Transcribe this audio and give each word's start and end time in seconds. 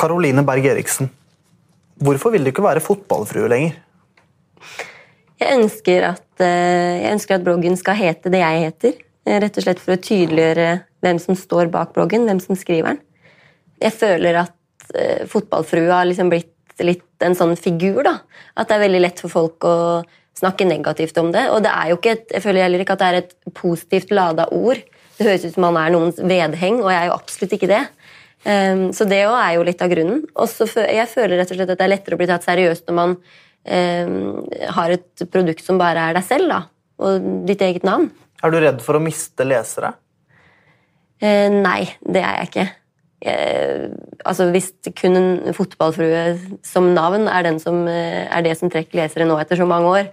Karoline 0.00 0.44
Berg 0.48 0.64
Eriksen, 0.70 1.10
hvorfor 2.00 2.32
vil 2.32 2.46
du 2.46 2.50
ikke 2.54 2.64
være 2.64 2.80
fotballfrue 2.80 3.50
lenger? 3.52 3.74
Jeg 5.40 5.56
ønsker, 5.58 6.06
at, 6.14 6.28
eh, 6.40 7.02
jeg 7.04 7.12
ønsker 7.16 7.36
at 7.36 7.44
bloggen 7.44 7.76
skal 7.76 7.98
hete 7.98 8.32
det 8.32 8.40
jeg 8.40 8.62
heter. 8.64 8.94
eh, 9.26 9.40
Rett 9.40 9.58
og 9.58 9.64
slett 9.64 9.80
for 9.80 9.96
å 9.96 10.00
tydeliggjøre 10.00 10.70
hvem 11.02 11.18
som 11.20 11.36
står 11.36 11.70
bak 11.72 11.92
bloggen, 11.92 12.24
hvem 12.24 12.40
som 12.40 12.56
skriver 12.56 12.94
den. 12.94 13.00
Jeg 13.80 13.92
føler 13.92 14.36
at 14.36 14.56
uh, 14.92 15.26
fotballfrue 15.26 15.88
har 15.88 16.04
liksom 16.04 16.28
blitt 16.28 16.52
litt 16.84 17.24
en 17.24 17.36
sånn 17.36 17.56
figur. 17.56 18.02
da. 18.04 18.20
At 18.56 18.68
det 18.68 18.76
er 18.76 18.84
veldig 18.84 19.00
lett 19.00 19.20
for 19.20 19.32
folk 19.32 19.64
å 19.64 20.02
snakke 20.36 20.68
negativt 20.68 21.16
om 21.20 21.32
det. 21.32 21.46
Og 21.50 21.62
det 21.64 21.72
er 21.72 21.88
jo 21.88 21.96
ikke 21.96 22.12
et, 22.12 22.26
jeg 22.32 22.44
føler 22.44 22.66
heller 22.66 22.84
ikke 22.84 22.96
at 22.96 23.02
det 23.02 23.08
er 23.08 23.18
et 23.22 23.34
positivt 23.56 24.12
lada 24.12 24.48
ord. 24.52 24.80
Det 25.16 25.26
høres 25.26 25.44
ut 25.44 25.56
som 25.56 25.66
man 25.68 25.76
er 25.80 25.92
noens 25.92 26.20
vedheng, 26.20 26.80
og 26.80 26.92
jeg 26.92 27.00
er 27.00 27.08
jo 27.10 27.16
absolutt 27.16 27.56
ikke 27.56 27.70
det. 27.72 27.82
Um, 28.40 28.86
så 28.96 29.04
det 29.04 29.26
òg 29.28 29.36
er 29.36 29.54
jo 29.58 29.64
litt 29.68 29.82
av 29.84 29.90
grunnen. 29.92 30.24
Også, 30.40 30.68
jeg 30.80 31.08
føler 31.12 31.40
rett 31.40 31.52
og 31.52 31.58
slett 31.58 31.72
at 31.74 31.80
det 31.80 31.86
er 31.86 31.92
lettere 31.92 32.16
å 32.16 32.20
bli 32.20 32.28
tatt 32.30 32.46
seriøst 32.46 32.88
når 32.88 32.96
man 32.96 33.16
um, 33.18 34.14
har 34.76 34.96
et 34.96 35.24
produkt 35.32 35.64
som 35.66 35.80
bare 35.80 36.08
er 36.08 36.16
deg 36.16 36.24
selv, 36.24 36.48
da. 36.48 36.60
Og 37.00 37.30
ditt 37.48 37.60
eget 37.64 37.84
navn. 37.84 38.08
Er 38.40 38.52
du 38.52 38.60
redd 38.62 38.80
for 38.84 38.96
å 38.96 39.02
miste 39.04 39.44
lesere? 39.44 39.92
Uh, 41.20 41.48
nei, 41.60 41.84
det 42.00 42.24
er 42.24 42.40
jeg 42.40 42.50
ikke. 42.50 42.66
Jeg, 43.20 43.90
altså 44.24 44.46
Hvis 44.48 44.70
kun 44.96 45.18
en 45.18 45.56
fotballfrue 45.56 46.22
som 46.64 46.94
navn 46.96 47.28
er, 47.28 47.44
den 47.44 47.58
som, 47.60 47.82
eh, 47.84 48.24
er 48.24 48.40
det 48.46 48.54
som 48.56 48.70
trekker 48.72 48.96
lesere 48.96 49.26
nå 49.28 49.36
etter 49.36 49.60
så 49.60 49.66
mange 49.68 49.90
år, 49.92 50.08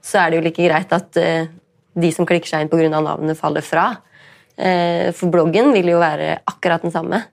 så 0.00 0.22
er 0.22 0.30
det 0.30 0.38
jo 0.38 0.44
like 0.46 0.64
greit 0.64 0.94
at 0.96 1.18
uh, 1.20 1.50
de 1.92 2.10
som 2.14 2.24
klikker 2.24 2.48
seg 2.48 2.64
inn 2.64 2.70
pga. 2.72 2.88
navnet, 2.88 3.36
faller 3.36 3.60
fra. 3.60 3.98
Uh, 4.56 5.12
for 5.12 5.28
bloggen 5.28 5.74
vil 5.76 5.92
jo 5.92 6.00
være 6.00 6.38
akkurat 6.48 6.86
den 6.86 6.94
samme. 6.94 7.26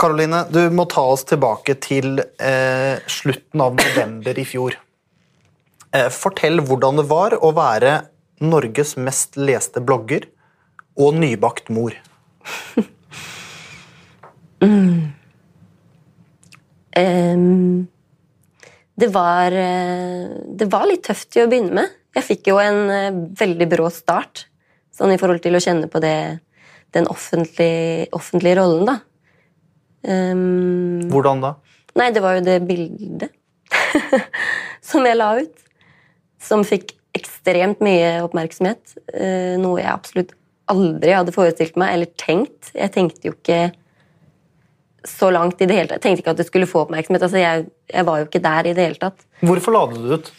Karoline, 0.00 0.44
du 0.48 0.62
må 0.72 0.86
ta 0.88 1.02
oss 1.12 1.26
tilbake 1.28 1.74
til 1.84 2.22
eh, 2.40 3.00
slutten 3.10 3.60
av 3.60 3.76
november 3.76 4.38
i 4.40 4.46
fjor. 4.48 4.78
Eh, 5.92 6.08
fortell 6.14 6.62
hvordan 6.64 7.02
det 7.02 7.06
var 7.10 7.36
å 7.36 7.50
være 7.56 7.98
Norges 8.40 8.94
mest 8.96 9.36
leste 9.36 9.82
blogger 9.84 10.24
og 11.00 11.18
nybakt 11.20 11.68
mor. 11.74 11.96
Ehm, 17.00 17.86
det, 18.98 19.06
var, 19.14 19.54
eh, 19.54 20.24
det 20.58 20.66
var 20.72 20.88
litt 20.90 21.04
tøft 21.06 21.30
til 21.32 21.46
å 21.46 21.50
begynne 21.50 21.76
med. 21.78 21.92
Jeg 22.16 22.26
fikk 22.26 22.50
jo 22.50 22.58
en 22.60 22.80
eh, 22.90 23.20
veldig 23.40 23.68
brå 23.70 23.86
start 23.94 24.42
sånn 24.92 25.14
i 25.14 25.18
forhold 25.20 25.40
til 25.44 25.56
å 25.56 25.62
kjenne 25.62 25.88
på 25.88 26.02
det, 26.02 26.40
den 26.92 27.06
offentlige, 27.08 28.08
offentlige 28.16 28.58
rollen, 28.58 28.90
da. 28.90 28.96
Ehm, 30.08 31.08
Hvordan 31.10 31.42
da? 31.44 31.54
Nei, 31.98 32.10
det 32.14 32.22
var 32.24 32.38
jo 32.38 32.44
det 32.46 32.60
bildet 32.68 33.32
som 34.90 35.06
jeg 35.06 35.18
la 35.18 35.32
ut. 35.40 35.66
Som 36.40 36.64
fikk 36.64 36.94
ekstremt 37.16 37.82
mye 37.84 38.20
oppmerksomhet. 38.24 38.94
Uh, 39.12 39.58
Noe 39.60 39.80
jeg 39.82 39.90
absolutt 39.92 40.34
aldri 40.70 41.12
hadde 41.16 41.34
forestilt 41.34 41.78
meg 41.80 41.96
eller 41.96 42.10
tenkt. 42.20 42.70
Jeg 42.76 42.92
tenkte 42.94 43.28
jo 43.28 43.34
ikke 43.34 43.72
så 45.06 45.30
langt 45.32 45.60
i 45.60 45.66
det 45.66 45.76
hele 45.76 45.90
tatt. 45.90 45.98
Jeg 45.98 46.06
tenkte 46.06 46.24
ikke 46.24 46.34
at 46.36 46.42
det 46.42 46.46
skulle 46.48 46.68
få 46.70 46.84
oppmerksomhet. 46.84 47.24
Altså, 47.26 47.40
jeg, 47.40 47.66
jeg 47.90 48.06
var 48.06 48.20
jo 48.20 48.28
ikke 48.28 48.44
der 48.44 48.68
i 48.70 48.76
det 48.76 48.86
hele 48.86 49.00
tatt. 49.00 49.26
Hvorfor 49.42 49.74
la 49.74 49.82
du 49.90 49.98
det 49.98 50.20
ut? 50.20 50.30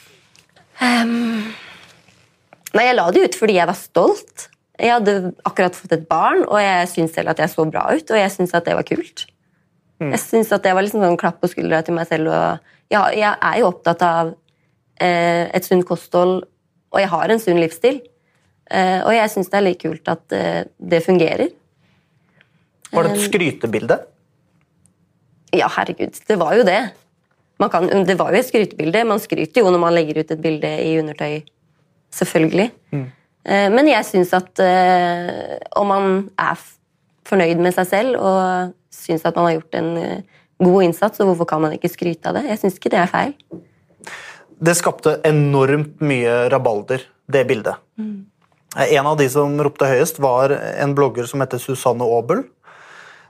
Nei, 2.71 2.85
jeg 2.87 2.97
la 2.97 3.07
det 3.13 3.25
ut 3.25 3.37
fordi 3.37 3.57
jeg 3.57 3.69
var 3.69 3.77
stolt. 3.77 4.47
Jeg 4.81 4.95
hadde 4.95 5.15
akkurat 5.45 5.75
fått 5.77 5.93
et 5.93 6.07
barn, 6.09 6.45
og 6.47 6.57
jeg 6.61 6.87
syntes 6.89 7.17
selv 7.17 7.33
at 7.33 7.41
jeg 7.43 7.51
så 7.51 7.65
bra 7.69 7.83
ut, 7.91 8.13
og 8.13 8.17
jeg 8.17 8.33
syntes 8.33 8.55
at 8.57 8.65
det 8.65 8.77
var 8.77 8.87
kult. 8.87 9.27
Jeg 10.09 10.21
synes 10.23 10.51
at 10.55 10.63
det 10.65 10.73
var 10.73 10.85
liksom 10.85 11.03
en 11.05 11.19
klapp 11.19 11.41
på 11.41 11.49
skuldra 11.51 11.81
til 11.85 11.95
meg 11.97 12.07
selv. 12.09 12.31
Og 12.33 12.93
ja, 12.93 13.03
jeg 13.13 13.33
er 13.35 13.59
jo 13.61 13.67
opptatt 13.69 14.01
av 14.05 14.31
eh, 14.97 15.45
et 15.53 15.67
sunt 15.67 15.85
kosthold, 15.87 16.41
og 16.91 16.99
jeg 16.99 17.11
har 17.11 17.33
en 17.33 17.41
sunn 17.41 17.61
livsstil. 17.61 18.01
Eh, 18.71 18.99
og 19.03 19.13
jeg 19.13 19.33
syns 19.33 19.51
det 19.51 19.59
er 19.59 19.67
litt 19.67 19.81
kult 19.83 20.11
at 20.11 20.35
eh, 20.35 20.63
det 20.79 21.03
fungerer. 21.05 21.53
Var 22.91 23.07
det 23.07 23.13
et 23.13 23.25
skrytebilde? 23.27 23.99
Ja, 25.55 25.69
herregud, 25.71 26.17
det 26.27 26.37
var 26.39 26.57
jo 26.57 26.65
det. 26.67 26.81
Man 27.61 27.69
kan, 27.71 27.87
det 28.07 28.17
var 28.19 28.33
jo 28.33 28.41
et 28.41 28.47
skrytebilde. 28.47 29.05
Man 29.07 29.21
skryter 29.21 29.61
jo 29.61 29.71
når 29.71 29.83
man 29.83 29.93
legger 29.93 30.23
ut 30.23 30.31
et 30.33 30.41
bilde 30.43 30.69
i 30.81 30.95
undertøy. 30.99 31.41
Selvfølgelig. 32.11 32.71
Mm. 32.91 33.09
Men 33.73 33.87
jeg 33.89 34.05
syns 34.05 34.33
at 34.37 34.59
eh, 34.61 35.59
om 35.79 35.87
man 35.89 36.07
er 36.39 36.59
fornøyd 37.31 37.63
med 37.63 37.75
seg 37.75 37.89
selv 37.89 38.19
og 38.19 38.75
syns 38.93 39.25
at 39.27 39.37
man 39.37 39.49
har 39.49 39.57
gjort 39.59 39.77
en 39.79 39.91
eh, 39.99 40.39
god 40.61 40.87
innsats, 40.87 41.21
og 41.21 41.31
hvorfor 41.31 41.49
kan 41.49 41.63
man 41.63 41.75
ikke 41.75 41.91
skryte 41.91 42.29
av 42.29 42.37
det? 42.37 42.45
Jeg 42.51 42.61
syns 42.61 42.77
ikke 42.77 42.91
det 42.93 43.01
er 43.01 43.11
feil. 43.11 43.35
Det 44.61 44.75
skapte 44.77 45.15
enormt 45.25 46.03
mye 46.05 46.35
rabalder, 46.53 47.07
det 47.31 47.47
bildet. 47.49 47.81
Mm. 47.97 48.27
En 48.85 49.07
av 49.09 49.17
de 49.19 49.27
som 49.31 49.57
ropte 49.59 49.89
høyest, 49.89 50.21
var 50.23 50.53
en 50.53 50.93
blogger 50.95 51.25
som 51.27 51.41
heter 51.43 51.59
Susanne 51.59 52.05
Aabel. 52.05 52.45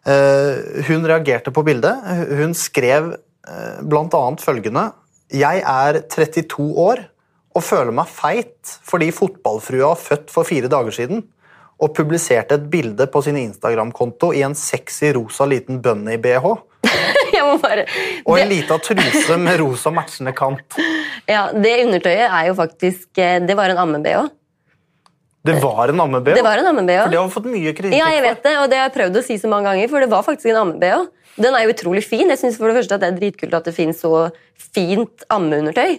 Eh, 0.06 0.84
Hun 0.90 1.08
reagerte 1.08 1.54
på 1.54 1.64
bildet. 1.66 2.04
Hun 2.36 2.54
skrev 2.58 3.14
eh, 3.16 3.80
bl.a. 3.82 4.24
følgende 4.42 4.90
Jeg 5.32 5.64
er 5.64 6.02
32 6.12 6.68
år 6.82 7.06
og 7.52 7.64
føler 7.64 7.94
meg 7.96 8.10
feit 8.12 8.76
fordi 8.88 9.12
fotballfrua 9.16 9.94
har 9.94 10.00
født 10.00 10.32
for 10.34 10.48
fire 10.48 10.70
dager 10.72 10.96
siden 10.96 11.24
og 11.82 11.94
publiserte 11.98 12.58
et 12.60 12.68
bilde 12.72 13.08
på 13.10 13.22
sin 13.26 13.40
Instagram-konto 13.42 14.32
i 14.38 14.44
en 14.46 14.56
sexy 14.58 15.12
rosa 15.18 15.48
liten 15.50 15.82
bunny-BH 15.82 16.52
Jeg 17.36 17.46
må 17.48 17.56
bare... 17.62 17.86
og 18.26 18.38
en 18.38 18.52
lita 18.52 18.78
truse 18.84 19.38
med 19.40 19.58
rosa 19.62 19.92
matchende 19.94 20.34
kant. 20.36 20.78
ja, 21.32 21.48
det 21.56 21.74
undertøyet 21.86 22.28
er 22.28 22.50
jo 22.50 22.56
faktisk 22.58 23.22
eh, 23.22 23.40
Det 23.46 23.58
var 23.58 23.74
en 23.74 23.82
amme-BH. 23.86 24.30
Det 25.42 25.56
var 25.64 25.90
en 25.90 26.04
amme-BH. 26.04 26.36
Det 26.38 26.44
var 26.46 26.62
en 26.62 26.70
amme-BH. 26.70 27.00
For 27.06 27.14
det 27.14 27.18
har 27.18 27.30
vi 27.30 27.34
fått 27.34 27.50
mye 27.50 27.74
kritikk 27.78 27.98
Ja, 27.98 28.12
jeg 28.14 28.26
vet 28.28 28.44
det, 28.46 28.54
og 28.62 28.70
det 28.70 28.78
har 28.78 28.90
jeg 28.90 28.96
prøvd 29.00 29.18
å 29.18 29.26
si 29.26 29.40
så 29.42 29.50
mange 29.50 29.72
ganger, 29.72 29.90
for 29.90 30.04
det 30.04 30.12
var 30.12 30.28
faktisk 30.28 30.52
en 30.52 30.62
amme-BH. 30.66 31.08
Den 31.42 31.58
er 31.58 31.66
jo 31.66 31.74
utrolig 31.74 32.04
fin. 32.06 32.28
Jeg 32.30 32.42
synes 32.42 32.60
for 32.60 32.70
det 32.70 32.78
første 32.78 32.98
at 32.98 33.02
det 33.02 33.10
er 33.10 33.18
dritkult 33.18 33.58
at 33.58 33.70
det 33.70 33.74
finnes 33.74 34.02
så 34.04 34.28
fint 34.76 35.26
ammeundertøy. 35.34 35.98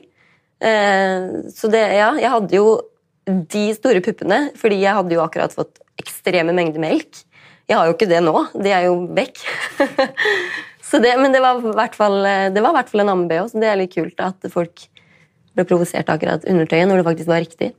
Eh, 0.62 1.26
så 1.50 1.72
det, 1.72 1.82
ja, 1.98 2.12
jeg 2.20 2.34
hadde 2.36 2.60
jo 2.60 2.66
de 3.26 3.66
store 3.76 4.02
puppene, 4.04 4.48
fordi 4.58 4.80
jeg 4.82 4.96
hadde 4.96 5.14
jo 5.14 5.22
akkurat 5.22 5.54
fått 5.54 5.78
ekstreme 6.00 6.54
mengder 6.56 6.82
melk. 6.82 7.22
Jeg 7.70 7.78
har 7.78 7.86
jo 7.86 7.94
ikke 7.94 8.10
det 8.10 8.22
nå. 8.24 8.34
De 8.58 8.72
er 8.74 8.88
jo 8.88 8.96
vekk. 9.14 9.44
så 10.88 10.98
det, 11.02 11.14
men 11.20 11.34
det 11.34 11.42
var 11.44 11.60
i 11.60 11.76
hvert 11.76 11.94
fall, 11.98 12.18
det 12.54 12.64
var 12.64 12.74
i 12.74 12.78
hvert 12.80 12.90
fall 12.90 13.04
en 13.04 13.12
amme-BH, 13.14 13.52
så 13.52 13.62
det 13.62 13.70
er 13.70 13.80
litt 13.80 13.94
kult 13.94 14.24
at 14.24 14.50
folk 14.52 14.84
ble 15.52 15.66
provosert 15.68 16.08
av 16.08 16.18
akkurat 16.18 16.46
undertøyet 16.48 16.88
når 16.88 17.00
det 17.00 17.08
faktisk 17.10 17.30
var 17.30 17.44
riktig. 17.44 17.72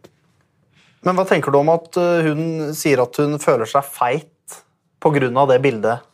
Men 1.03 1.17
hva 1.17 1.25
tenker 1.27 1.51
du 1.51 1.59
om 1.59 1.71
at 1.73 1.99
uh, 1.99 2.23
hun 2.23 2.71
sier 2.77 3.01
at 3.03 3.17
hun 3.19 3.35
føler 3.41 3.67
seg 3.69 3.87
feit 3.91 4.59
pga. 5.03 5.45
det 5.51 5.59
bildet? 5.63 6.09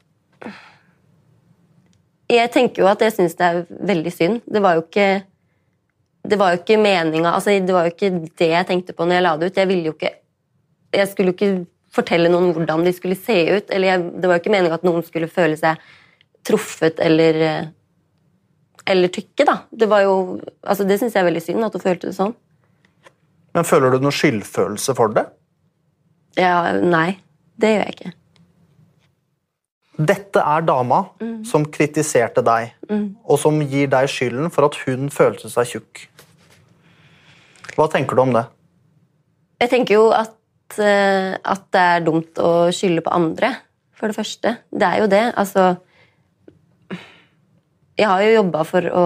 Jeg 2.29 2.50
tenker 2.53 2.84
jo 2.84 2.89
at 2.89 3.01
jeg 3.01 3.13
syns 3.13 3.35
det 3.38 3.45
er 3.45 3.59
veldig 3.69 4.13
synd. 4.13 4.41
Det 4.45 4.62
var 4.62 4.78
jo 4.78 4.85
ikke 4.85 5.09
det 6.28 6.38
var 6.40 6.53
jo 6.53 6.59
ikke 6.59 6.80
meninga 6.81 7.31
altså, 7.31 7.53
Det 7.63 7.74
var 7.74 7.88
jo 7.88 7.94
ikke 7.94 8.09
det 8.38 8.50
jeg 8.52 8.68
tenkte 8.68 8.96
på 8.96 9.06
når 9.07 9.19
jeg 9.19 9.25
la 9.25 9.35
det 9.38 9.50
ut. 9.50 9.59
Jeg 9.62 9.69
ville 9.69 9.88
jo 9.88 9.96
ikke 9.96 10.13
Jeg 10.96 11.12
skulle 11.12 11.31
jo 11.31 11.38
ikke 11.38 11.66
fortelle 11.94 12.30
noen 12.30 12.52
hvordan 12.53 12.84
de 12.85 12.94
skulle 12.94 13.18
se 13.18 13.38
ut. 13.50 13.72
Eller 13.74 13.94
jeg, 13.94 14.03
det 14.22 14.30
var 14.30 14.38
jo 14.38 14.44
ikke 14.44 14.53
meninga 14.53 14.78
at 14.78 14.85
noen 14.85 15.06
skulle 15.06 15.31
føle 15.31 15.57
seg 15.59 15.80
truffet 16.46 17.02
eller 17.03 17.41
eh, 17.46 17.72
Eller 18.90 19.12
tykke, 19.13 19.46
da. 19.47 19.57
Det 19.72 19.90
var 19.90 20.06
jo 20.06 20.13
altså 20.63 20.88
Det 20.88 21.00
syns 21.00 21.16
jeg 21.16 21.24
er 21.24 21.30
veldig 21.31 21.46
synd, 21.46 21.66
at 21.66 21.75
hun 21.75 21.88
følte 21.88 22.12
det 22.12 22.18
sånn. 22.19 22.36
Men 23.56 23.66
Føler 23.66 23.96
du 23.96 24.03
noen 24.03 24.16
skyldfølelse 24.16 24.96
for 24.97 25.16
det? 25.16 25.25
Ja, 26.38 26.78
nei. 26.80 27.19
Det 27.59 27.74
gjør 27.74 27.86
jeg 27.88 27.96
ikke. 27.97 28.12
Dette 30.00 30.40
er 30.40 30.63
dama 30.63 31.01
som 31.44 31.66
kritiserte 31.68 32.44
deg, 32.46 32.72
og 33.28 33.40
som 33.42 33.60
gir 33.62 33.90
deg 33.92 34.07
skylden 34.12 34.51
for 34.54 34.69
at 34.69 34.78
hun 34.86 35.10
følte 35.12 35.51
seg 35.51 35.74
tjukk. 35.74 36.06
Hva 37.75 37.88
tenker 37.92 38.16
du 38.16 38.24
om 38.24 38.31
det? 38.36 38.46
Jeg 39.60 39.72
tenker 39.74 39.98
jo 39.98 40.06
at, 40.16 40.38
eh, 40.80 41.36
at 41.36 41.66
det 41.75 41.84
er 41.96 42.06
dumt 42.06 42.40
å 42.40 42.69
skylde 42.75 43.04
på 43.04 43.12
andre, 43.12 43.51
for 43.92 44.07
det 44.07 44.16
første. 44.16 44.56
Det 44.72 44.88
er 44.88 45.04
jo 45.04 45.12
det. 45.12 45.25
Altså 45.36 45.75
Jeg 48.00 48.07
har 48.07 48.22
jo 48.24 48.36
jobba 48.38 48.63
for 48.63 48.86
å 48.95 49.06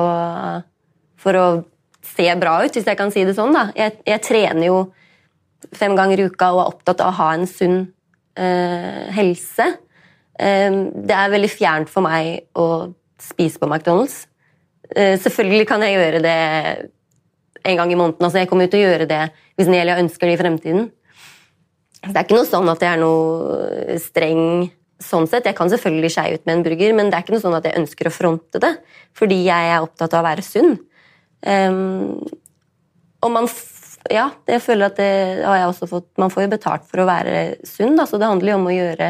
for 1.23 1.39
å 1.39 1.47
se 2.03 2.27
bra 2.39 2.57
ut, 2.63 2.75
hvis 2.75 2.87
jeg 2.89 2.99
kan 2.99 3.11
si 3.13 3.23
det 3.27 3.35
sånn. 3.37 3.55
da. 3.55 3.69
Jeg, 3.77 3.97
jeg 4.07 4.23
trener 4.25 4.67
jo 4.67 4.77
fem 5.73 5.95
ganger 5.95 6.19
i 6.19 6.27
uka 6.27 6.51
og 6.51 6.63
er 6.63 6.71
opptatt 6.73 7.03
av 7.03 7.13
å 7.13 7.17
ha 7.21 7.29
en 7.37 7.47
sunn 7.49 7.79
eh, 8.35 9.07
helse. 9.15 9.69
Eh, 10.39 10.79
det 11.07 11.15
er 11.17 11.33
veldig 11.33 11.51
fjernt 11.51 11.91
for 11.91 12.05
meg 12.05 12.47
å 12.57 12.93
spise 13.21 13.61
på 13.61 13.69
McDonald's. 13.69 14.25
Eh, 14.95 15.15
selvfølgelig 15.21 15.67
kan 15.69 15.83
jeg 15.85 15.97
gjøre 15.97 16.21
det 16.23 16.37
en 17.63 17.79
gang 17.79 17.91
i 17.91 17.97
måneden. 17.97 18.21
Altså, 18.21 18.41
jeg 18.41 18.49
kommer 18.51 18.67
jo 18.67 18.73
til 18.73 18.83
å 18.83 18.91
gjøre 18.91 19.09
det 19.09 19.23
hvis 19.57 19.71
Nelia 19.71 19.99
ønsker 20.01 20.27
det 20.27 20.37
i 20.37 20.41
fremtiden. 20.41 20.87
Det 22.03 22.15
er 22.17 22.25
ikke 22.25 22.35
noe 22.35 22.49
sånn 22.49 22.71
at 22.71 22.81
jeg 22.83 22.91
er 22.91 22.99
noe 22.99 23.99
streng 24.03 24.71
sånn 25.03 25.27
sett, 25.27 25.47
Jeg 25.49 25.57
kan 25.57 25.67
selvfølgelig 25.67 26.11
skeie 26.15 26.37
ut 26.37 26.45
med 26.47 26.57
en 26.57 26.63
burger, 26.63 26.93
men 26.95 27.09
det 27.09 27.17
er 27.17 27.25
ikke 27.25 27.33
noe 27.35 27.43
sånn 27.43 27.57
at 27.57 27.65
jeg 27.67 27.75
ønsker 27.75 28.07
å 28.07 28.13
fronte 28.13 28.59
det. 28.63 28.71
Fordi 29.17 29.35
jeg 29.43 29.71
er 29.73 29.83
opptatt 29.83 30.13
av 30.15 30.23
å 30.23 30.27
være 30.29 30.45
sunn. 30.45 30.77
Um, 31.43 32.21
og 33.23 33.33
man 33.33 33.49
ja, 34.11 34.29
jeg 34.47 34.63
føler 34.63 34.87
at 34.87 34.99
det 34.99 35.43
har 35.43 35.57
jeg 35.59 35.67
også 35.69 35.87
fått 35.87 36.05
Man 36.19 36.31
får 36.31 36.45
jo 36.45 36.51
betalt 36.53 36.85
for 36.87 37.03
å 37.03 37.07
være 37.07 37.57
sunn, 37.67 37.97
da, 37.99 38.05
så 38.07 38.19
det 38.19 38.27
handler 38.27 38.53
jo 38.53 38.57
om 38.59 38.67
å 38.67 38.75
gjøre 38.75 39.09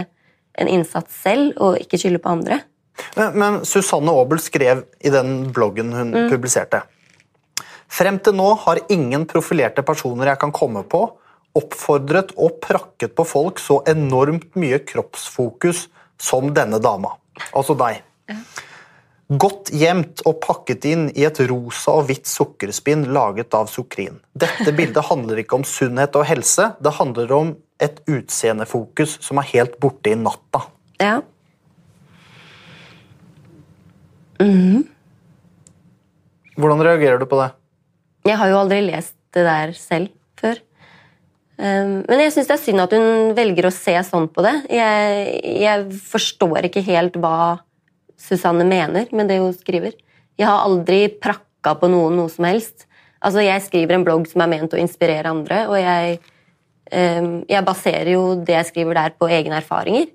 en 0.59 0.69
innsats 0.69 1.21
selv 1.23 1.57
og 1.61 1.79
ikke 1.81 1.99
skylde 2.01 2.21
på 2.23 2.33
andre. 2.33 2.61
Men, 3.17 3.37
men 3.39 3.59
Susanne 3.65 4.13
Aabel 4.13 4.41
skrev 4.41 4.83
i 5.01 5.11
den 5.13 5.49
bloggen 5.53 5.93
hun 5.95 6.13
mm. 6.13 6.27
publiserte 6.29 6.83
Frem 7.93 8.17
til 8.25 8.33
nå 8.33 8.47
har 8.63 8.79
ingen 8.93 9.27
profilerte 9.29 9.83
personer 9.85 10.31
jeg 10.31 10.39
kan 10.41 10.53
komme 10.55 10.81
på, 10.89 11.03
oppfordret 11.53 12.31
og 12.41 12.55
prakket 12.63 13.13
på 13.13 13.25
folk 13.27 13.61
så 13.61 13.83
enormt 13.89 14.55
mye 14.57 14.79
kroppsfokus 14.81 15.83
som 16.17 16.49
denne 16.57 16.79
dama. 16.81 17.11
Altså 17.53 17.75
deg. 17.77 18.01
Godt 19.29 19.69
gjemt 19.77 20.23
og 20.29 20.39
pakket 20.41 20.87
inn 20.89 21.05
i 21.13 21.27
et 21.27 21.37
rosa 21.49 21.99
og 21.99 22.09
hvitt 22.09 22.29
sukkerspinn 22.29 23.05
laget 23.13 23.53
av 23.57 23.69
sukrin. 23.71 24.17
Dette 24.33 24.73
bildet 24.77 25.05
handler 25.11 25.43
ikke 25.43 25.61
om 25.61 25.67
sunnhet 25.67 26.17
og 26.17 26.25
helse, 26.29 26.71
det 26.81 26.97
handler 26.97 27.37
om 27.37 27.53
et 27.83 27.99
utseendefokus 28.09 29.17
som 29.23 29.39
er 29.41 29.49
helt 29.53 29.77
borte 29.81 30.13
i 30.13 30.17
natta. 30.19 30.63
Ja. 31.01 31.19
Mm. 34.41 34.83
Hvordan 36.59 36.83
reagerer 36.85 37.21
du 37.21 37.27
på 37.29 37.39
det? 37.39 37.49
Jeg 38.27 38.39
har 38.39 38.51
jo 38.51 38.61
aldri 38.61 38.79
lest 38.85 39.15
det 39.35 39.43
der 39.47 39.73
selv 39.77 40.13
før. 40.39 40.61
Um, 41.57 42.01
men 42.07 42.23
jeg 42.23 42.33
syns 42.33 42.49
det 42.49 42.55
er 42.55 42.63
synd 42.63 42.81
at 42.81 42.93
hun 42.95 43.33
velger 43.37 43.67
å 43.69 43.73
se 43.73 43.93
sånn 44.07 44.29
på 44.33 44.45
det. 44.45 44.55
Jeg, 44.73 45.27
jeg 45.61 46.01
forstår 46.09 46.69
ikke 46.69 46.85
helt 46.87 47.17
hva 47.21 47.59
Susanne 48.19 48.65
mener 48.67 49.09
med 49.13 49.29
det 49.29 49.39
hun 49.41 49.53
skriver. 49.55 49.93
Jeg 50.39 50.49
har 50.49 50.65
aldri 50.65 51.05
prakka 51.21 51.75
på 51.77 51.89
noen 51.91 52.17
noe 52.17 52.31
som 52.31 52.47
helst. 52.47 52.87
Altså, 53.23 53.43
Jeg 53.45 53.63
skriver 53.63 53.97
en 53.97 54.05
blogg 54.05 54.27
som 54.27 54.43
er 54.43 54.51
ment 54.51 54.73
å 54.75 54.81
inspirere 54.81 55.31
andre, 55.31 55.63
og 55.69 55.77
jeg, 55.79 56.17
jeg 56.93 57.65
baserer 57.65 58.11
jo 58.13 58.21
det 58.45 58.53
jeg 58.53 58.69
skriver 58.69 58.99
der, 58.99 59.15
på 59.17 59.29
egne 59.31 59.57
erfaringer. 59.57 60.11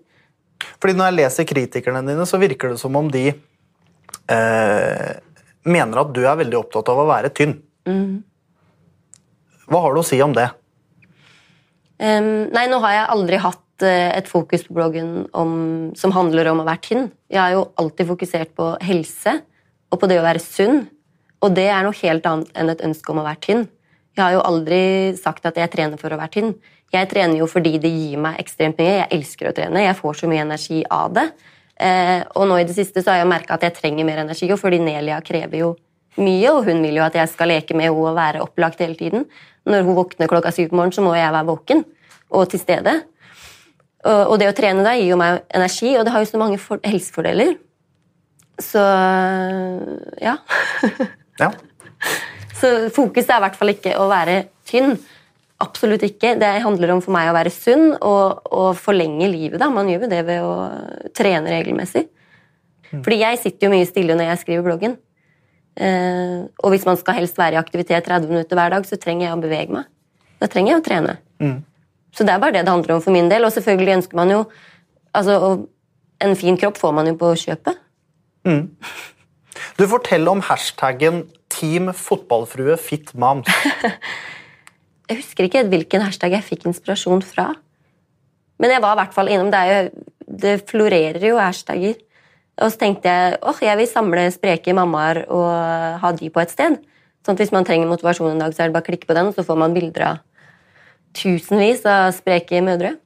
Fordi 0.78 0.94
Når 0.94 1.10
jeg 1.10 1.18
leser 1.18 1.48
kritikerne 1.48 2.02
dine, 2.06 2.26
så 2.26 2.38
virker 2.40 2.72
det 2.72 2.80
som 2.80 2.96
om 2.98 3.08
de 3.10 3.26
eh, 4.30 5.12
mener 5.68 6.02
at 6.02 6.12
du 6.14 6.22
er 6.24 6.40
veldig 6.40 6.58
opptatt 6.60 6.90
av 6.92 7.02
å 7.02 7.08
være 7.08 7.32
tynn. 7.34 7.56
Mm. 7.88 8.20
Hva 9.68 9.84
har 9.84 9.94
du 9.94 10.02
å 10.02 10.06
si 10.06 10.20
om 10.24 10.34
det? 10.36 10.48
Um, 11.98 12.46
nei, 12.54 12.68
nå 12.70 12.78
har 12.84 12.94
jeg 12.94 13.08
aldri 13.14 13.40
hatt 13.42 13.84
uh, 13.84 14.10
et 14.14 14.28
fokus 14.30 14.62
på 14.68 14.76
bloggen 14.76 15.26
om, 15.36 15.54
som 15.98 16.14
handler 16.14 16.52
om 16.52 16.62
å 16.62 16.68
være 16.68 16.84
tynn. 16.86 17.08
Jeg 17.30 17.40
har 17.42 17.56
jo 17.56 17.64
alltid 17.80 18.08
fokusert 18.12 18.54
på 18.58 18.70
helse 18.86 19.40
og 19.90 20.00
på 20.00 20.10
det 20.10 20.20
å 20.20 20.26
være 20.26 20.42
sunn. 20.42 20.84
Og 21.42 21.54
det 21.54 21.66
er 21.70 21.84
noe 21.86 21.96
helt 22.00 22.26
annet 22.26 22.54
enn 22.58 22.70
et 22.72 22.84
ønske 22.86 23.12
om 23.12 23.20
å 23.20 23.26
være 23.26 23.42
tynn. 23.44 23.66
Jeg 24.18 24.24
har 24.24 24.34
jo 24.34 24.42
aldri 24.42 24.80
sagt 25.14 25.44
at 25.46 25.58
jeg 25.60 25.70
trener 25.70 26.00
for 26.00 26.10
å 26.10 26.18
være 26.18 26.32
tynn. 26.34 26.54
Jeg 26.90 27.06
trener 27.10 27.38
jo 27.38 27.46
fordi 27.46 27.76
det 27.78 27.90
gir 27.92 28.18
meg 28.18 28.40
ekstremt 28.42 28.80
mye. 28.80 28.96
Jeg 28.96 29.12
elsker 29.14 29.50
å 29.50 29.52
trene. 29.54 29.84
Jeg 29.84 29.94
får 29.94 30.16
så 30.18 30.30
mye 30.30 30.42
energi 30.42 30.80
av 30.90 31.12
det. 31.14 31.28
Uh, 31.78 32.24
og 32.34 32.48
nå 32.50 32.56
i 32.58 32.64
det 32.66 32.74
siste 32.74 33.04
så 33.04 33.12
har 33.12 33.20
jeg 33.20 33.28
merka 33.30 33.54
at 33.54 33.62
jeg 33.62 33.76
trenger 33.76 34.08
mer 34.08 34.24
energi, 34.24 34.48
og 34.50 34.58
fordi 34.58 34.80
Nelia 34.82 35.20
krever 35.22 35.60
jo 35.60 35.68
mye, 36.18 36.48
og 36.50 36.66
hun 36.66 36.82
vil 36.82 36.98
jo 36.98 37.04
at 37.04 37.14
jeg 37.14 37.30
skal 37.30 37.52
leke 37.52 37.76
med 37.78 37.86
henne 37.86 38.08
og 38.08 38.18
være 38.18 38.42
opplagt 38.42 38.82
hele 38.82 38.98
tiden. 38.98 39.28
Når 39.68 39.86
hun 39.86 39.98
våkner 40.00 40.30
klokka 40.30 40.50
syv 40.56 40.72
på 40.72 40.80
morgenen, 40.80 40.96
så 40.96 41.04
må 41.06 41.14
jeg 41.14 41.30
være 41.30 41.48
våken 41.52 41.84
og 42.34 42.50
til 42.50 42.62
stede. 42.64 42.96
Og 44.08 44.34
det 44.40 44.48
å 44.50 44.56
trene 44.56 44.82
da 44.82 44.96
gir 44.98 45.12
jo 45.12 45.20
meg 45.20 45.44
energi, 45.54 45.92
og 45.98 46.06
det 46.06 46.14
har 46.14 46.24
jo 46.24 46.30
så 46.32 46.40
mange 46.40 46.58
helsefordeler. 46.82 47.54
Så 48.58 48.82
ja. 50.18 50.34
ja. 51.44 51.52
Så 52.58 52.72
fokuset 52.94 53.30
er 53.30 53.40
i 53.40 53.46
hvert 53.46 53.58
fall 53.58 53.72
ikke 53.72 53.94
å 54.00 54.08
være 54.10 54.42
tynn. 54.68 54.96
Absolutt 55.62 56.04
ikke. 56.06 56.36
Det 56.38 56.50
handler 56.62 56.94
om 56.94 57.02
for 57.02 57.14
meg 57.14 57.30
å 57.30 57.34
være 57.36 57.52
sunn 57.54 57.92
og, 57.96 58.46
og 58.54 58.70
forlenge 58.78 59.30
livet. 59.30 59.58
da. 59.62 59.70
Man 59.72 59.90
gjør 59.90 60.06
jo 60.06 60.12
det 60.12 60.22
ved 60.26 60.44
å 60.46 60.54
trene 61.16 61.52
regelmessig. 61.54 62.06
Mm. 62.88 63.02
Fordi 63.02 63.20
jeg 63.20 63.40
sitter 63.42 63.66
jo 63.66 63.74
mye 63.74 63.88
stille 63.88 64.16
når 64.18 64.32
jeg 64.32 64.42
skriver 64.44 64.66
bloggen. 64.66 64.96
Eh, 65.78 66.46
og 66.62 66.74
hvis 66.74 66.86
man 66.88 66.98
skal 66.98 67.20
helst 67.20 67.38
være 67.38 67.58
i 67.58 67.60
aktivitet 67.60 68.06
30 68.06 68.30
minutter 68.30 68.58
hver 68.58 68.74
dag, 68.74 68.86
så 68.86 68.98
trenger 68.98 69.28
jeg 69.28 69.36
å 69.36 69.42
bevege 69.42 69.74
meg. 69.74 69.90
Da 70.38 70.48
trenger 70.50 70.74
jeg 70.74 70.80
å 70.80 70.86
trene. 70.86 71.18
Mm. 71.42 71.58
Så 72.14 72.26
det 72.26 72.34
er 72.34 72.42
bare 72.42 72.56
det 72.56 72.64
det 72.66 72.74
handler 72.74 72.96
om 72.96 73.04
for 73.04 73.14
min 73.14 73.30
del. 73.30 73.46
Og 73.46 73.54
selvfølgelig 73.54 73.98
ønsker 74.00 74.18
man 74.18 74.34
jo 74.34 74.40
altså, 75.12 75.66
En 76.18 76.34
fin 76.34 76.56
kropp 76.58 76.74
får 76.80 76.94
man 76.96 77.06
jo 77.06 77.12
på 77.14 77.28
kjøpet. 77.38 77.76
Mm. 78.42 78.64
Du 79.78 79.84
forteller 79.86 80.32
om 80.32 80.40
hashtaggen 80.42 81.20
Team 81.58 81.92
fotballfrue 81.96 82.76
fit 82.80 83.10
moms. 83.18 83.48
jeg 85.10 85.20
husker 85.20 85.48
ikke 85.48 85.64
hvilken 85.70 86.04
hashtag 86.06 86.36
jeg 86.38 86.46
fikk 86.46 86.68
inspirasjon 86.70 87.24
fra. 87.26 87.50
Men 88.58 88.74
jeg 88.74 88.82
var 88.82 88.94
i 88.94 89.00
hvert 89.02 89.14
fall 89.14 89.30
innom 89.30 89.50
Det, 89.54 89.64
jo, 89.68 90.06
det 90.44 90.54
florerer 90.70 91.24
jo 91.30 91.40
hashtagger. 91.40 91.98
Og 92.58 92.72
så 92.74 92.80
tenkte 92.80 93.10
jeg 93.10 93.38
åh, 93.46 93.58
jeg 93.62 93.78
vil 93.78 93.90
samle 93.90 94.24
spreke 94.34 94.74
mammaer 94.74 95.24
og 95.30 95.50
ha 96.02 96.14
de 96.14 96.30
på 96.34 96.42
et 96.42 96.54
sted. 96.54 96.78
Sånn 97.26 97.36
at 97.36 97.42
Hvis 97.42 97.54
man 97.54 97.66
trenger 97.66 97.90
motivasjon 97.90 98.32
en 98.32 98.42
dag, 98.42 98.54
så 98.54 98.64
er 98.64 98.70
det 98.70 98.78
bare 98.78 98.86
å 98.86 98.90
klikke 98.90 99.10
på 99.10 99.14
den, 99.18 99.30
og 99.30 99.36
så 99.36 99.44
får 99.46 99.58
man 99.60 99.74
bilder 99.76 100.06
av 100.06 100.24
tusenvis 101.18 101.84
av 101.88 102.10
spreke 102.16 102.62
mødre. 102.64 102.96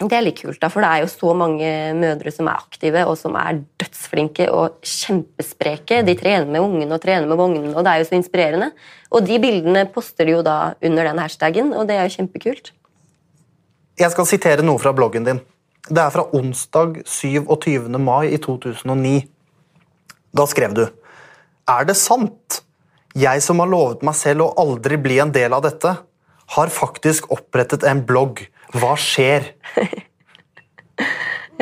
Det 0.00 0.16
er 0.16 0.24
litt 0.24 0.38
kult, 0.40 0.56
da, 0.62 0.70
for 0.72 0.80
det 0.80 0.88
er 0.88 1.02
jo 1.02 1.08
så 1.12 1.32
mange 1.36 1.70
mødre 1.92 2.32
som 2.32 2.48
er 2.48 2.56
aktive 2.56 3.02
og 3.04 3.18
som 3.20 3.34
er 3.36 3.58
dødsflinke 3.82 4.46
og 4.48 4.78
kjempespreke. 4.86 5.98
De 6.06 6.14
trener 6.16 6.48
med 6.48 6.64
ungene 6.64 6.96
og 6.96 7.02
trener 7.02 7.28
med 7.28 7.36
vognene, 7.36 7.74
og 7.74 7.84
det 7.84 7.92
er 7.92 8.00
jo 8.00 8.06
så 8.08 8.16
inspirerende. 8.16 8.70
Og 9.12 9.26
de 9.28 9.36
bildene 9.42 9.82
poster 9.92 10.24
de 10.24 10.38
jo 10.38 10.44
da 10.46 10.72
under 10.80 11.10
den 11.10 11.20
hashtagen, 11.20 11.74
og 11.76 11.84
det 11.90 11.98
er 11.98 12.08
jo 12.08 12.14
kjempekult. 12.16 12.72
Jeg 14.00 14.14
skal 14.14 14.28
sitere 14.30 14.64
noe 14.64 14.80
fra 14.80 14.94
bloggen 14.96 15.26
din. 15.26 15.42
Det 15.90 16.00
er 16.00 16.14
fra 16.14 16.24
onsdag 16.36 17.02
27. 17.04 17.90
mai 18.00 18.30
i 18.32 18.38
2009. 18.40 19.18
Da 20.32 20.46
skrev 20.48 20.76
du 20.76 20.86
Er 21.68 21.84
det 21.84 21.96
sant? 21.98 22.62
Jeg 23.14 23.42
som 23.42 23.58
har 23.60 23.68
lovet 23.68 24.04
meg 24.06 24.14
selv 24.14 24.46
å 24.46 24.54
aldri 24.62 24.96
bli 24.96 25.18
en 25.18 25.32
del 25.34 25.52
av 25.52 25.64
dette, 25.66 25.92
har 26.56 26.70
faktisk 26.70 27.28
opprettet 27.34 27.84
en 27.84 28.00
blogg. 28.06 28.44
Hva 28.76 28.96
skjer? 29.00 29.52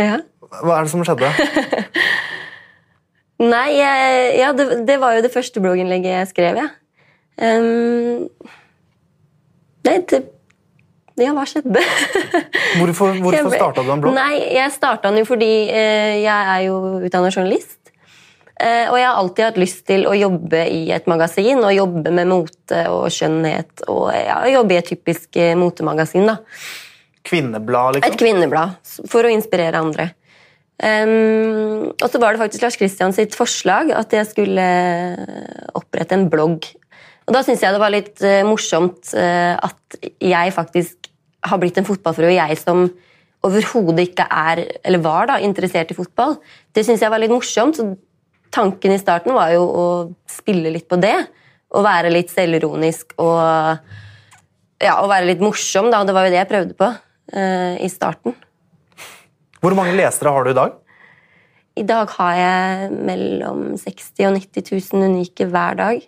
ja. 0.01 0.19
Hva 0.49 0.79
er 0.79 0.87
det 0.87 0.93
som 0.93 1.05
skjedde? 1.07 1.31
Nei, 3.39 3.69
jeg, 3.79 4.23
ja, 4.41 4.51
det, 4.57 4.81
det, 4.89 4.97
var 4.99 5.15
jo 5.15 5.23
det 5.23 5.31
første 5.31 5.63
blogginnlegget 5.63 6.17
jeg 6.17 6.31
skrev, 6.33 6.59
ja. 6.59 6.73
Um, 7.39 8.27
nei, 9.87 10.01
det 10.11 10.25
ja, 11.19 11.33
hva 11.35 11.43
skjedde? 11.47 11.83
hvorfor 12.79 13.17
hvorfor 13.23 13.51
starta 13.51 13.83
du 13.83 13.91
en 13.91 14.03
blogg? 14.03 14.15
Nei, 14.15 14.39
Jeg 14.55 14.71
starta 14.75 15.11
den 15.11 15.23
jo 15.23 15.27
fordi 15.27 15.51
eh, 15.67 16.19
jeg 16.23 16.51
er 16.55 16.65
jo 16.69 16.77
utdanna 17.07 17.31
journalist. 17.33 17.79
Eh, 18.59 18.87
og 18.91 18.99
jeg 18.99 19.07
har 19.07 19.19
alltid 19.19 19.47
hatt 19.47 19.59
lyst 19.59 19.85
til 19.87 20.07
å 20.11 20.15
jobbe 20.19 20.65
i 20.71 20.89
et 20.95 21.07
magasin 21.11 21.63
og 21.63 21.75
jobbe 21.75 22.13
med 22.15 22.31
mote 22.31 22.85
og 22.91 23.07
skjønnhet. 23.15 23.85
Og 23.91 24.11
ja, 24.15 24.41
jobbe 24.51 24.75
i 24.75 24.81
et 24.81 24.91
typisk 24.95 25.39
eh, 25.39 25.55
motemagasin. 25.59 26.31
da. 26.31 26.39
Kvinneblad, 27.29 27.99
liksom? 27.99 28.13
Et 28.13 28.21
kvinneblad, 28.21 28.95
for 29.11 29.27
å 29.27 29.33
inspirere 29.33 29.81
andre. 29.81 30.11
Um, 30.79 31.91
og 31.91 32.07
så 32.07 32.21
var 32.23 32.35
det 32.35 32.39
faktisk 32.45 32.63
Lars 32.63 32.77
Kristian 32.79 33.15
sitt 33.15 33.35
forslag 33.35 33.91
at 33.99 34.13
jeg 34.15 34.29
skulle 34.31 34.67
opprette 35.79 36.15
en 36.15 36.29
blogg. 36.31 36.69
Og 37.27 37.35
Da 37.35 37.43
syns 37.45 37.65
jeg 37.65 37.75
det 37.75 37.83
var 37.83 37.93
litt 37.93 38.23
uh, 38.23 38.45
morsomt 38.47 39.11
uh, 39.19 39.59
at 39.59 39.99
jeg 40.23 40.55
faktisk 40.55 41.11
har 41.49 41.59
blitt 41.59 41.81
en 41.81 41.87
fotballfrue, 41.87 42.31
jeg 42.37 42.59
som 42.61 42.87
overhodet 43.47 44.09
ikke 44.09 44.27
er, 44.31 44.65
eller 44.87 45.03
var 45.03 45.29
da, 45.31 45.41
interessert 45.43 45.91
i 45.91 45.99
fotball, 45.99 46.37
det 46.75 46.87
syns 46.87 47.03
jeg 47.03 47.11
var 47.11 47.23
litt 47.23 47.35
morsomt. 47.35 47.79
Så 47.79 47.91
tanken 48.55 48.95
i 48.95 49.01
starten 49.03 49.35
var 49.35 49.53
jo 49.55 49.67
å 49.67 49.87
spille 50.31 50.73
litt 50.75 50.89
på 50.91 50.99
det. 51.03 51.17
Og 51.75 51.85
være 51.85 52.11
litt 52.15 52.31
selvironisk 52.33 53.13
og 53.21 53.37
ja, 54.79 54.95
og 55.03 55.11
være 55.11 55.27
litt 55.29 55.43
morsom. 55.43 55.91
da, 55.93 56.01
Det 56.07 56.15
var 56.17 56.27
jo 56.27 56.33
det 56.33 56.39
jeg 56.41 56.51
prøvde 56.55 56.79
på 56.79 56.89
uh, 57.35 57.75
i 57.81 57.89
starten. 57.93 58.37
Hvor 59.63 59.75
mange 59.75 59.97
lesere 59.97 60.33
har 60.35 60.47
du 60.47 60.53
i 60.53 60.59
dag? 60.59 60.77
I 61.79 61.85
dag 61.87 62.11
har 62.19 62.39
jeg 62.39 62.95
mellom 63.07 63.67
60 63.79 64.27
og 64.29 64.39
90 64.39 64.73
000 64.95 65.11
unike 65.11 65.47
hver 65.51 65.79
dag. 65.79 66.07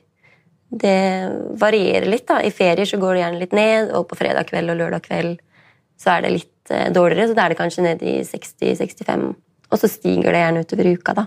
Det 0.71 0.99
varierer 1.59 2.07
litt. 2.11 2.27
da. 2.31 2.41
I 2.43 2.55
ferier 2.55 2.87
så 2.87 2.99
går 2.99 3.15
det 3.15 3.23
gjerne 3.25 3.43
litt 3.43 3.55
ned, 3.57 3.93
og 3.95 4.09
på 4.11 4.19
fredag 4.19 4.51
kveld 4.51 4.71
og 4.73 4.81
lørdag 4.81 5.07
kveld 5.07 5.39
så 6.01 6.15
er 6.15 6.25
det 6.25 6.33
litt 6.39 6.73
eh, 6.73 6.89
dårligere. 6.95 7.31
Så 7.31 7.37
da 7.37 7.45
er 7.45 7.53
det 7.53 7.61
kanskje 7.61 7.85
ned 7.85 8.03
i 8.07 8.21
60-65. 8.27 9.29
Og 9.71 9.79
så 9.79 9.91
stiger 9.91 10.33
det 10.33 10.43
gjerne 10.43 10.65
utover 10.65 10.91
uka, 10.95 11.17
da. 11.21 11.27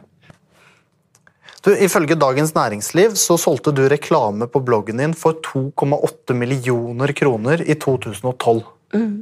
Du, 1.63 1.69
ifølge 1.71 2.17
Dagens 2.19 2.51
Næringsliv 2.57 3.13
så 3.15 3.37
solgte 3.39 3.71
du 3.71 3.85
reklame 3.87 4.49
på 4.51 4.59
bloggen 4.67 4.99
din 4.99 5.13
for 5.15 5.37
2,8 5.45 6.35
millioner 6.35 7.13
kroner 7.15 7.63
i 7.63 7.77
2012. 7.79 8.65
Mm. 8.95 9.21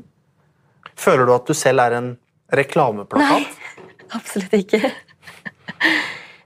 Føler 1.02 1.28
du 1.28 1.34
at 1.34 1.50
du 1.50 1.58
selv 1.58 1.84
er 1.84 1.98
en 1.98 2.12
reklameplakat? 2.54 3.48
Nei. 3.48 3.80
Absolutt 4.18 4.58
ikke. 4.60 4.82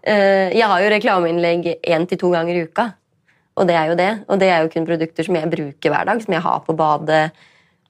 Eh, 0.05 0.51
jeg 0.53 0.67
har 0.69 0.83
jo 0.83 0.89
reklameinnlegg 0.93 1.63
én 1.81 2.03
til 2.05 2.19
to 2.21 2.27
ganger 2.29 2.53
i 2.53 2.67
uka. 2.67 2.83
Og 3.57 3.65
det 3.65 3.73
er 3.73 3.89
jo 3.89 3.95
det. 3.97 4.11
Og 4.29 4.37
det 4.37 4.51
er 4.53 4.61
jo 4.61 4.69
kun 4.69 4.85
produkter 4.85 5.25
som 5.25 5.37
jeg 5.39 5.49
bruker 5.49 5.89
hver 5.89 6.05
dag, 6.05 6.21
som 6.21 6.35
jeg 6.35 6.43
har 6.45 6.59
på 6.67 6.75
badet. 6.77 7.23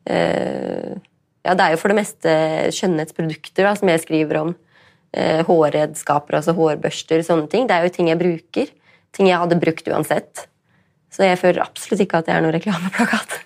Eh, 0.07 0.93
ja, 1.43 1.53
det 1.53 1.65
er 1.65 1.73
jo 1.73 1.81
for 1.81 1.91
det 1.91 1.97
meste 1.99 2.35
skjønnhetsprodukter 2.77 3.67
da, 3.67 3.73
som 3.75 3.91
jeg 3.91 4.03
skriver 4.05 4.39
om. 4.45 4.55
Eh, 5.11 5.41
hårredskaper, 5.47 6.39
altså 6.39 6.55
hårbørster, 6.55 7.23
sånne 7.25 7.49
ting. 7.51 7.67
Det 7.67 7.75
er 7.75 7.87
jo 7.87 7.93
ting 7.97 8.13
jeg 8.13 8.21
bruker. 8.21 8.71
Ting 9.15 9.29
jeg 9.31 9.41
hadde 9.41 9.59
brukt 9.59 9.91
uansett. 9.91 10.45
Så 11.11 11.27
jeg 11.27 11.39
føler 11.39 11.63
absolutt 11.63 12.03
ikke 12.03 12.23
at 12.23 12.29
det 12.29 12.35
er 12.35 12.43
noen 12.43 12.55
reklameplakat. 12.55 13.39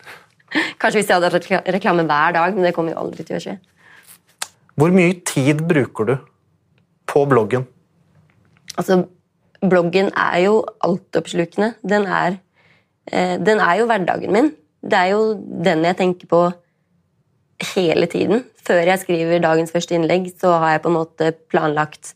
Kanskje 0.79 1.01
hvis 1.01 1.09
jeg 1.09 1.17
hadde 1.17 1.31
hatt 1.33 1.73
reklame 1.75 2.05
hver 2.09 2.35
dag, 2.37 2.55
men 2.55 2.65
det 2.65 2.73
kommer 2.75 2.95
jo 2.95 3.03
aldri 3.03 3.25
til 3.27 3.37
å 3.37 3.43
skje. 3.43 3.57
Hvor 4.79 4.93
mye 4.95 5.17
tid 5.27 5.61
bruker 5.67 6.07
du 6.07 6.15
på 7.09 7.25
bloggen? 7.27 7.65
Altså, 8.79 9.01
bloggen 9.65 10.11
er 10.15 10.37
jo 10.45 10.61
altoppslukende. 10.85 11.73
Den 11.83 12.07
er, 12.07 12.39
eh, 13.11 13.37
den 13.37 13.59
er 13.59 13.81
jo 13.81 13.89
hverdagen 13.89 14.31
min. 14.31 14.53
Det 14.81 14.93
er 14.93 15.11
jo 15.11 15.35
den 15.35 15.83
jeg 15.83 15.97
tenker 15.97 16.27
på 16.27 16.41
hele 17.75 18.07
tiden. 18.07 18.45
Før 18.63 18.85
jeg 18.85 18.99
skriver 18.99 19.43
dagens 19.43 19.71
første 19.71 19.95
innlegg, 19.95 20.31
så 20.39 20.57
har 20.59 20.77
jeg 20.77 20.83
på 20.83 20.91
en 20.91 20.99
måte 20.99 21.33
planlagt 21.51 22.13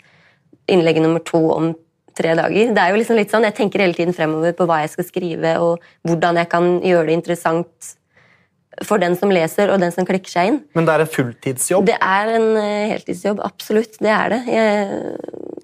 innlegg 0.72 1.02
nummer 1.02 1.20
to 1.20 1.42
om 1.52 1.74
tre 2.16 2.36
dager. 2.38 2.72
Det 2.74 2.80
er 2.80 2.94
jo 2.94 3.00
liksom 3.02 3.18
litt 3.18 3.32
sånn, 3.34 3.44
Jeg 3.44 3.56
tenker 3.56 3.82
hele 3.82 3.94
tiden 3.94 4.13
fremover 4.13 4.54
på 4.54 4.68
hva 4.70 4.82
jeg 4.84 4.94
skal 4.94 5.08
skrive, 5.08 5.58
og 5.60 5.82
hvordan 6.08 6.38
jeg 6.38 6.50
kan 6.50 6.80
gjøre 6.82 7.08
det 7.08 7.18
interessant 7.18 7.96
for 8.82 9.01
den 9.01 9.15
som 9.20 9.32
leser, 9.34 9.70
og 9.74 9.82
den 9.84 9.94
som 9.94 10.08
klikker 10.08 10.32
seg 10.32 10.50
inn. 10.50 10.60
Men 10.74 10.88
det 10.88 10.96
er 10.96 11.03
en 11.03 11.12
fulltidsjobb? 11.13 11.86
Det 11.89 11.98
er 12.00 12.32
en 12.38 12.48
eh, 12.58 12.89
heltidsjobb, 12.94 13.44
absolutt. 13.46 14.00
Det 14.01 14.10
er 14.13 14.34
det. 14.34 14.42
Jeg, 14.50 15.20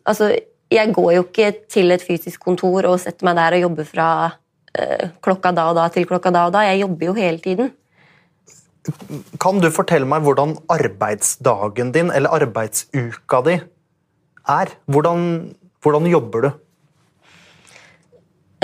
altså, 0.05 0.29
jeg 0.69 0.93
går 0.93 1.11
jo 1.15 1.25
ikke 1.25 1.49
til 1.71 1.95
et 1.95 2.05
fysisk 2.05 2.43
kontor 2.45 2.87
og 2.89 2.99
setter 3.01 3.25
meg 3.27 3.39
der 3.39 3.57
og 3.57 3.65
jobber 3.65 3.89
fra 3.89 4.09
uh, 4.29 5.05
klokka 5.25 5.53
da 5.57 5.65
og 5.71 5.79
da 5.79 5.87
til 5.93 6.05
klokka 6.09 6.33
da 6.35 6.45
og 6.49 6.53
da. 6.53 6.65
Jeg 6.69 6.83
jobber 6.83 7.09
jo 7.09 7.17
hele 7.17 7.41
tiden. 7.41 7.73
Kan 9.41 9.59
du 9.61 9.69
fortelle 9.73 10.07
meg 10.09 10.23
hvordan 10.25 10.55
arbeidsdagen 10.71 11.91
din, 11.95 12.13
eller 12.15 12.37
arbeidsuka 12.37 13.41
di, 13.45 13.57
er? 14.49 14.71
Hvordan, 14.89 15.25
hvordan 15.83 16.07
jobber 16.09 16.45
du? 16.45 16.49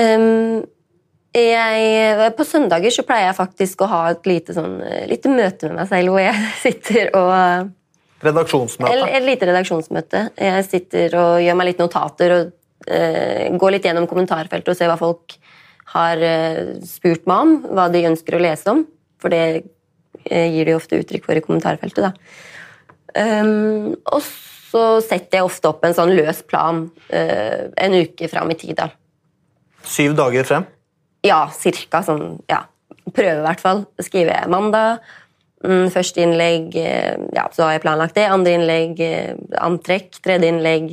Um, 0.02 0.64
jeg, 1.36 2.34
på 2.38 2.46
søndager 2.48 2.94
så 2.94 3.04
pleier 3.08 3.30
jeg 3.30 3.38
faktisk 3.38 3.82
å 3.84 3.90
ha 3.92 4.04
et 4.14 4.30
lite, 4.30 4.56
sånn, 4.56 4.78
lite 5.10 5.32
møte 5.32 5.68
med 5.68 5.82
meg 5.82 5.90
selv 5.90 6.14
hvor 6.14 6.24
jeg 6.24 6.46
sitter 6.66 7.12
og 7.18 7.74
Redaksjonsmøte? 8.24 8.94
Et, 8.94 9.16
et 9.18 9.26
lite 9.26 9.50
redaksjonsmøte. 9.50 10.22
Jeg 10.40 10.66
sitter 10.70 11.18
og 11.20 11.44
gjør 11.44 11.60
meg 11.60 11.72
litt 11.72 11.84
notater 11.84 12.36
og 12.36 12.52
uh, 12.88 13.58
går 13.60 13.76
litt 13.76 13.88
gjennom 13.88 14.08
kommentarfeltet 14.10 14.72
og 14.72 14.80
ser 14.80 14.92
hva 14.92 14.98
folk 15.00 15.38
har 15.96 16.24
uh, 16.24 16.76
spurt 16.88 17.28
meg 17.30 17.46
om, 17.46 17.56
hva 17.76 17.88
de 17.94 18.06
ønsker 18.10 18.38
å 18.38 18.42
lese 18.42 18.72
om. 18.72 18.86
For 19.22 19.34
det 19.34 19.46
uh, 19.62 20.48
gir 20.48 20.70
de 20.70 20.78
ofte 20.78 21.02
uttrykk 21.02 21.28
for 21.28 21.38
i 21.38 21.46
kommentarfeltet. 21.46 22.08
Da. 22.08 22.14
Um, 23.16 23.94
og 24.12 24.24
så 24.26 24.86
setter 25.04 25.40
jeg 25.40 25.48
ofte 25.48 25.70
opp 25.70 25.86
en 25.88 25.96
sånn 25.96 26.12
løs 26.18 26.42
plan 26.44 26.82
en 27.08 27.94
uke 27.96 28.28
fram 28.28 28.50
i 28.52 28.58
tid. 28.60 28.76
Da. 28.76 28.90
Syv 29.88 30.18
dager 30.18 30.44
frem? 30.44 30.66
Ja, 31.26 31.46
cirka. 31.56 32.04
Sånn, 32.06 32.40
ja. 32.52 32.64
Prøve, 33.06 33.40
i 33.40 33.46
hvert 33.46 33.64
fall. 33.64 33.86
Skriver 34.04 34.36
jeg 34.36 34.52
mandag. 34.54 35.04
Mm, 35.66 35.88
første 35.90 36.22
innlegg, 36.22 36.76
ja, 36.78 37.48
så 37.56 37.64
har 37.66 37.76
jeg 37.76 37.82
planlagt 37.86 38.18
det. 38.18 38.28
Andre 38.30 38.54
innlegg, 38.54 39.00
antrekk. 39.58 40.20
Tredje 40.22 40.52
innlegg, 40.52 40.92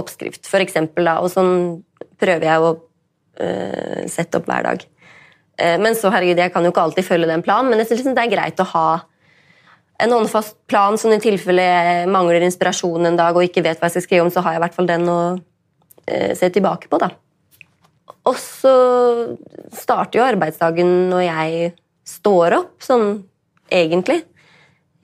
oppskrift, 0.00 0.48
for 0.48 0.64
eksempel. 0.64 1.08
Da. 1.10 1.18
Og 1.20 1.28
sånn 1.32 1.82
prøver 2.18 2.48
jeg 2.48 2.64
å 2.64 2.72
uh, 2.78 4.00
sette 4.10 4.40
opp 4.40 4.48
hver 4.50 4.66
dag. 4.66 4.82
Uh, 5.58 5.76
men 5.82 5.96
så, 5.98 6.10
herregud, 6.14 6.40
jeg 6.40 6.54
kan 6.54 6.66
jo 6.66 6.72
ikke 6.72 6.88
alltid 6.88 7.06
følge 7.06 7.30
den 7.30 7.44
planen, 7.46 7.70
men 7.70 7.82
jeg 7.82 7.92
synes 7.92 8.10
det 8.16 8.24
er 8.24 8.34
greit 8.34 8.62
å 8.62 8.68
ha 8.72 8.88
en 9.98 10.14
håndfast 10.14 10.54
plan, 10.70 10.94
sånn 10.98 11.16
i 11.16 11.22
tilfelle 11.22 11.64
jeg 11.64 12.10
mangler 12.14 12.44
inspirasjon 12.46 13.08
en 13.08 13.16
dag 13.18 13.34
og 13.34 13.48
ikke 13.48 13.64
vet 13.66 13.80
hva 13.80 13.88
jeg 13.88 13.96
skal 13.96 14.04
skrive 14.04 14.26
om, 14.26 14.30
så 14.30 14.44
har 14.44 14.54
jeg 14.54 14.60
i 14.60 14.64
hvert 14.66 14.76
fall 14.76 14.90
den 14.90 15.08
å 15.10 15.20
uh, 15.34 16.32
se 16.38 16.52
tilbake 16.54 16.90
på, 16.90 17.00
da. 17.02 17.10
Og 18.28 18.36
så 18.36 18.72
starter 19.72 20.20
jo 20.20 20.26
arbeidsdagen 20.26 20.90
når 21.12 21.22
jeg 21.24 21.72
står 22.08 22.58
opp, 22.58 22.74
sånn 22.84 23.22
egentlig. 23.72 24.22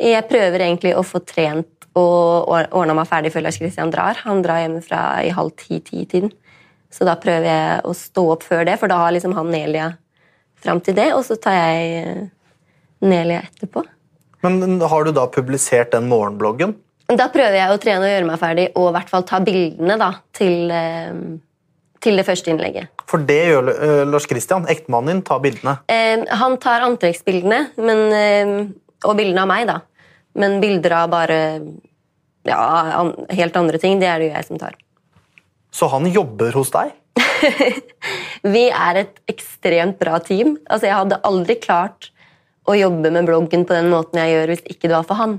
Jeg 0.00 0.26
prøver 0.28 0.66
egentlig 0.66 0.94
å 0.96 1.04
få 1.06 1.22
trent 1.24 1.70
og 1.94 2.50
ordna 2.50 2.96
meg 2.98 3.06
ferdig 3.06 3.30
før 3.30 3.46
Lars 3.46 3.58
Kristian 3.60 3.92
drar. 3.94 4.18
Han 4.26 4.42
drar 4.42 4.64
hjemmefra 4.64 5.00
i 5.24 5.30
halv 5.34 5.54
ti-ti-tiden. 5.60 6.32
Så 6.90 7.06
da 7.06 7.14
prøver 7.18 7.46
jeg 7.48 7.82
å 7.86 7.94
stå 7.96 8.24
opp 8.34 8.46
før 8.46 8.64
det, 8.66 8.76
for 8.80 8.90
da 8.90 9.00
har 9.02 9.14
liksom 9.14 9.34
han 9.38 9.50
Nelia 9.50 9.92
fram 10.64 10.80
til 10.84 10.96
det, 10.98 11.10
og 11.14 11.24
så 11.26 11.36
tar 11.40 11.56
jeg 11.58 12.28
Nelia 13.04 13.42
etterpå. 13.44 13.82
Men 14.44 14.78
har 14.80 15.06
du 15.06 15.12
da 15.16 15.24
publisert 15.32 15.94
den 15.94 16.06
morgenbloggen? 16.10 16.74
Da 17.10 17.26
prøver 17.32 17.58
jeg 17.58 17.72
å 17.72 17.80
trene 17.80 18.06
og 18.06 18.12
gjøre 18.12 18.28
meg 18.28 18.40
ferdig, 18.40 18.68
og 18.78 18.88
i 18.88 18.94
hvert 18.96 19.10
fall 19.12 19.26
ta 19.28 19.40
bildene 19.44 19.96
da, 20.00 20.10
til 20.36 20.72
til 22.04 22.20
det 22.20 22.26
første 22.26 22.52
innlegget. 22.52 22.92
For 23.10 23.22
det 23.24 23.40
gjør 23.48 23.70
uh, 23.72 24.02
Lars 24.08 24.28
Kristian, 24.30 24.68
ektemannen 24.70 25.16
din, 25.16 25.24
tar 25.26 25.42
bildene? 25.44 25.78
Eh, 25.92 26.24
han 26.40 26.58
tar 26.62 26.84
antrekksbildene 26.86 27.60
men, 27.80 28.04
eh, 28.14 28.54
og 29.08 29.16
bildene 29.18 29.44
av 29.44 29.50
meg, 29.50 29.66
da. 29.70 29.80
Men 30.40 30.58
bilder 30.62 30.98
av 30.98 31.12
bare 31.12 31.38
ja, 32.44 32.60
an, 33.00 33.14
helt 33.32 33.56
andre 33.56 33.80
ting, 33.80 34.00
det 34.02 34.10
er 34.10 34.20
det 34.20 34.28
jo 34.28 34.34
jeg 34.34 34.48
som 34.50 34.60
tar. 34.60 34.76
Så 35.74 35.88
han 35.90 36.06
jobber 36.10 36.54
hos 36.54 36.70
deg? 36.74 36.92
Vi 38.54 38.66
er 38.68 39.00
et 39.00 39.16
ekstremt 39.30 39.98
bra 40.00 40.20
team. 40.22 40.58
Altså, 40.68 40.88
jeg 40.88 40.98
hadde 40.98 41.22
aldri 41.26 41.56
klart 41.62 42.10
å 42.68 42.76
jobbe 42.76 43.10
med 43.12 43.26
bloggen 43.28 43.64
på 43.66 43.76
den 43.76 43.90
måten 43.92 44.20
jeg 44.20 44.32
gjør 44.34 44.52
hvis 44.52 44.64
ikke 44.68 44.88
det 44.88 44.96
var 44.96 45.08
for 45.08 45.20
han. 45.20 45.38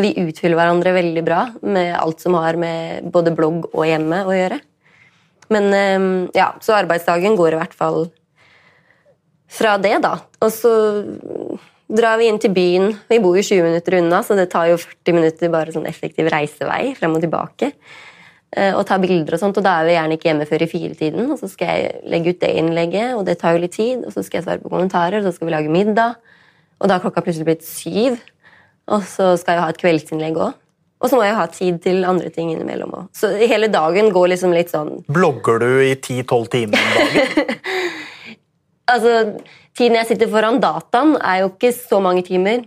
Vi 0.00 0.10
utfyller 0.24 0.58
hverandre 0.58 0.94
veldig 0.96 1.22
bra 1.26 1.40
med 1.62 1.92
alt 1.96 2.22
som 2.22 2.36
har 2.38 2.58
med 2.58 3.10
både 3.14 3.34
blogg 3.36 3.68
og 3.72 3.84
hjemme 3.86 4.24
å 4.26 4.34
gjøre. 4.34 4.58
Men 5.52 5.70
ehm, 5.76 6.10
ja, 6.36 6.52
så 6.64 6.76
arbeidsdagen 6.78 7.36
går 7.38 7.56
i 7.56 7.60
hvert 7.60 7.76
fall 7.76 8.06
fra 9.54 9.76
det, 9.78 9.98
da. 10.04 10.16
Og 10.42 10.50
så 10.52 10.72
drar 11.90 12.18
vi 12.20 12.30
inn 12.30 12.40
til 12.42 12.54
byen. 12.54 12.94
Vi 13.10 13.20
bor 13.22 13.36
jo 13.38 13.44
20 13.44 13.68
minutter 13.68 13.98
unna, 14.00 14.22
så 14.24 14.36
det 14.38 14.48
tar 14.52 14.70
jo 14.70 14.80
40 14.80 15.18
minutter 15.18 15.52
bare 15.52 15.74
sånn 15.74 15.88
effektiv 15.90 16.30
reisevei 16.32 16.94
frem 16.98 17.14
og 17.16 17.22
tilbake. 17.24 17.70
Eh, 18.54 18.70
og 18.72 18.84
tar 18.86 19.02
bilder 19.02 19.36
og 19.36 19.42
sånt, 19.42 19.58
og 19.58 19.66
da 19.66 19.80
er 19.80 19.88
vi 19.88 19.96
gjerne 19.96 20.18
ikke 20.18 20.30
hjemme 20.30 20.48
før 20.48 20.64
i 20.64 20.70
firetiden. 20.70 21.30
Og 21.34 21.40
så 21.40 21.50
skal 21.50 21.72
jeg 21.74 22.02
legge 22.10 22.34
ut 22.34 22.42
det 22.42 22.52
innlegget, 22.60 23.16
og 23.18 23.24
det 23.28 23.38
tar 23.40 23.56
jo 23.56 23.64
litt 23.64 23.76
tid. 23.76 24.04
Og 24.06 24.14
så 24.14 24.24
skal 24.24 24.40
jeg 24.40 24.48
svare 24.48 24.62
på 24.62 24.72
kommentarer, 24.72 25.20
og 25.20 25.28
så 25.28 25.36
skal 25.36 25.50
vi 25.50 25.56
lage 25.56 25.72
middag. 25.72 26.18
Og 26.80 26.88
da 26.88 26.96
har 26.96 27.04
klokka 27.04 27.24
plutselig 27.24 27.48
blitt 27.50 27.66
syv. 27.66 28.20
Og 28.94 29.06
så 29.08 29.34
skal 29.40 29.56
jeg 29.56 29.64
ha 29.64 29.72
et 29.72 29.80
kveldsinnlegg 29.80 30.38
òg. 30.38 30.60
Og 31.04 31.10
så 31.12 31.18
må 31.18 31.24
jeg 31.26 31.36
ha 31.36 31.44
tid 31.52 31.82
til 31.84 32.06
andre 32.08 32.30
ting 32.32 32.48
innimellom 32.54 32.94
òg. 32.96 33.08
Så 33.12 33.34
hele 33.36 33.68
dagen 33.68 34.08
går 34.14 34.30
liksom 34.32 34.54
litt 34.56 34.72
sånn 34.72 35.02
Blogger 35.12 35.60
du 35.60 35.68
i 35.84 35.92
10-12 35.98 36.46
timer 36.54 36.80
om 36.80 36.94
dagen? 36.96 37.52
altså, 38.94 39.12
Tiden 39.74 39.98
jeg 39.98 40.06
sitter 40.06 40.30
foran 40.30 40.60
dataen, 40.62 41.16
er 41.18 41.42
jo 41.42 41.50
ikke 41.50 41.72
så 41.74 41.98
mange 42.02 42.22
timer. 42.24 42.62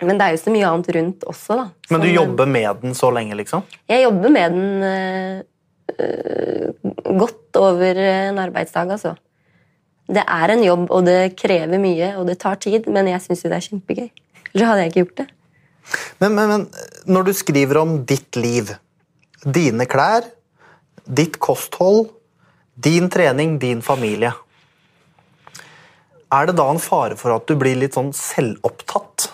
Men 0.00 0.16
det 0.16 0.24
er 0.24 0.32
jo 0.32 0.40
så 0.40 0.52
mye 0.54 0.68
annet 0.70 0.88
rundt 0.96 1.26
også. 1.28 1.58
da. 1.58 1.66
Men 1.92 2.00
du 2.00 2.08
jobber 2.08 2.48
med 2.48 2.78
den 2.80 2.94
så 2.96 3.10
lenge, 3.12 3.36
liksom? 3.36 3.66
Jeg 3.90 4.06
jobber 4.06 4.32
med 4.32 4.56
den 4.56 4.70
øh, 4.88 6.70
godt 7.20 7.60
over 7.60 8.00
en 8.06 8.40
arbeidsdag, 8.40 8.94
altså. 8.96 9.12
Det 10.10 10.24
er 10.24 10.54
en 10.54 10.64
jobb, 10.64 10.88
og 10.90 11.04
det 11.06 11.36
krever 11.38 11.78
mye, 11.78 12.14
og 12.18 12.24
det 12.26 12.40
tar 12.40 12.56
tid, 12.58 12.88
men 12.90 13.12
jeg 13.12 13.22
syns 13.26 13.44
jo 13.44 13.52
det 13.52 13.60
er 13.60 13.68
kjempegøy. 13.68 14.08
Ellers 14.54 14.66
hadde 14.70 14.80
jeg 14.80 14.90
ikke 14.90 15.02
gjort 15.04 15.20
det. 15.20 15.28
Men, 16.20 16.34
men, 16.34 16.48
men, 16.48 16.66
når 17.10 17.28
du 17.28 17.32
skriver 17.36 17.80
om 17.80 17.98
ditt 18.06 18.38
liv, 18.38 18.72
dine 19.44 19.86
klær, 19.90 20.28
ditt 21.04 21.38
kosthold, 21.42 22.10
din 22.80 23.10
trening, 23.12 23.58
din 23.60 23.82
familie 23.84 24.30
Er 26.32 26.46
det 26.46 26.54
da 26.56 26.68
en 26.70 26.78
fare 26.80 27.16
for 27.18 27.34
at 27.34 27.48
du 27.48 27.56
blir 27.58 27.76
litt 27.76 27.96
sånn 27.98 28.12
selvopptatt? 28.16 29.26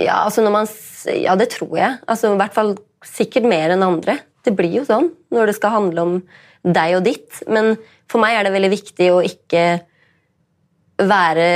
Ja, 0.00 0.22
altså 0.24 0.42
når 0.42 0.54
man, 0.54 0.70
ja 1.12 1.34
det 1.36 1.50
tror 1.52 1.76
jeg. 1.76 1.98
Altså, 2.08 2.32
I 2.32 2.40
hvert 2.40 2.56
fall 2.56 2.72
sikkert 3.04 3.48
mer 3.50 3.74
enn 3.74 3.84
andre. 3.84 4.16
Det 4.46 4.54
blir 4.56 4.80
jo 4.80 4.86
sånn 4.88 5.10
når 5.34 5.50
det 5.50 5.58
skal 5.58 5.76
handle 5.76 6.06
om 6.06 6.14
deg 6.64 6.96
og 6.96 7.04
ditt. 7.04 7.42
Men 7.52 7.74
for 8.10 8.22
meg 8.22 8.38
er 8.38 8.48
det 8.48 8.54
veldig 8.56 8.72
viktig 8.72 9.10
å 9.12 9.20
ikke 9.26 9.64
være 11.08 11.46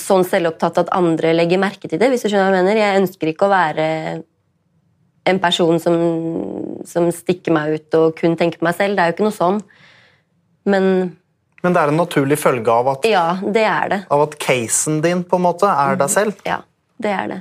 sånn 0.00 0.24
selvopptatt 0.26 0.82
at 0.84 0.92
andre 0.96 1.32
legger 1.36 1.60
merke 1.60 1.88
til 1.88 2.00
det. 2.00 2.08
hvis 2.12 2.24
du 2.24 2.28
skjønner 2.30 2.50
hva 2.50 2.56
Jeg 2.56 2.64
mener. 2.64 2.80
Jeg 2.80 3.00
ønsker 3.02 3.32
ikke 3.32 3.48
å 3.48 3.52
være 3.52 3.86
en 5.28 5.38
person 5.42 5.78
som, 5.82 5.96
som 6.88 7.08
stikker 7.14 7.54
meg 7.54 7.76
ut 7.76 7.98
og 7.98 8.16
kun 8.18 8.36
tenker 8.38 8.60
på 8.60 8.66
meg 8.66 8.78
selv. 8.78 8.96
Det 8.96 9.04
er 9.04 9.12
jo 9.12 9.16
ikke 9.16 9.28
noe 9.28 9.36
sånn. 9.36 9.62
Men 10.64 10.84
Men 11.62 11.74
det 11.74 11.82
er 11.82 11.92
en 11.92 12.00
naturlig 12.00 12.38
følge 12.42 12.74
av 12.74 12.88
at, 12.96 13.06
ja, 13.06 13.38
det 13.42 13.62
er 13.62 13.88
det. 13.92 14.00
av 14.10 14.26
at 14.26 14.36
casen 14.42 15.00
din 15.02 15.22
på 15.22 15.38
en 15.38 15.46
måte 15.46 15.68
er 15.70 15.98
deg 16.00 16.10
selv? 16.10 16.38
Ja, 16.46 16.62
det 16.98 17.14
er 17.14 17.26
det. 17.30 17.40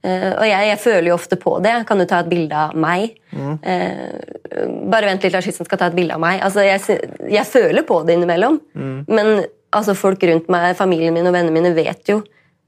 Uh, 0.00 0.32
og 0.32 0.46
jeg, 0.48 0.64
jeg, 0.70 0.78
føler 0.80 1.10
jo 1.10 1.16
ofte 1.18 1.36
på 1.36 1.58
det. 1.60 1.74
Kan 1.88 2.00
du 2.00 2.06
ta 2.08 2.22
et 2.22 2.30
bilde 2.30 2.56
av 2.56 2.72
meg? 2.72 3.18
Mm. 3.36 3.58
Uh, 3.60 4.78
bare 4.88 5.10
vent 5.10 5.26
litt, 5.26 5.34
Lars 5.34 5.44
Kristian 5.44 5.68
skal 5.68 5.82
ta 5.82 5.90
et 5.90 5.98
bilde 5.98 6.16
av 6.16 6.22
meg. 6.22 6.40
Altså, 6.46 6.64
jeg, 6.64 7.00
jeg, 7.28 7.44
føler 7.44 7.84
på 7.84 8.00
det 8.08 8.16
innimellom. 8.16 8.56
Mm. 8.72 9.02
Men 9.12 9.44
altså, 9.76 9.96
folk 9.98 10.22
rundt 10.26 10.50
meg, 10.52 10.76
familien 10.78 11.14
min 11.16 11.28
og 11.28 11.34
vennene 11.36 11.54
mine 11.54 11.74
vet 11.76 12.10
jo 12.10 12.20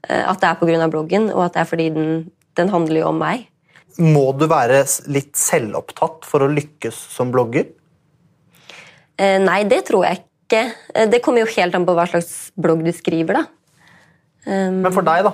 eh, 0.07 0.23
at 0.23 0.39
det 0.41 0.49
er 0.49 0.59
pga. 0.59 0.89
bloggen, 0.91 1.29
og 1.33 1.47
at 1.47 1.55
det 1.55 1.63
er 1.63 1.69
fordi 1.69 1.89
den, 1.95 2.11
den 2.57 2.69
handler 2.73 3.03
jo 3.03 3.09
om 3.11 3.19
meg. 3.21 3.47
Må 4.01 4.31
du 4.37 4.47
være 4.49 4.81
litt 5.13 5.35
selvopptatt 5.37 6.25
for 6.25 6.41
å 6.41 6.49
lykkes 6.49 6.97
som 7.13 7.31
blogger? 7.33 7.67
Eh, 9.21 9.39
nei, 9.43 9.63
det 9.69 9.83
tror 9.89 10.07
jeg 10.07 10.23
ikke. 10.23 10.63
Eh, 10.95 11.09
det 11.09 11.21
kommer 11.25 11.43
jo 11.43 11.53
helt 11.53 11.75
an 11.77 11.85
på 11.85 11.95
hva 11.97 12.07
slags 12.09 12.51
blogg 12.57 12.81
du 12.85 12.91
skriver, 12.95 13.43
da. 13.43 13.45
Um, 14.43 14.81
Men 14.83 14.91
for 14.91 15.05
deg, 15.07 15.23
da? 15.23 15.33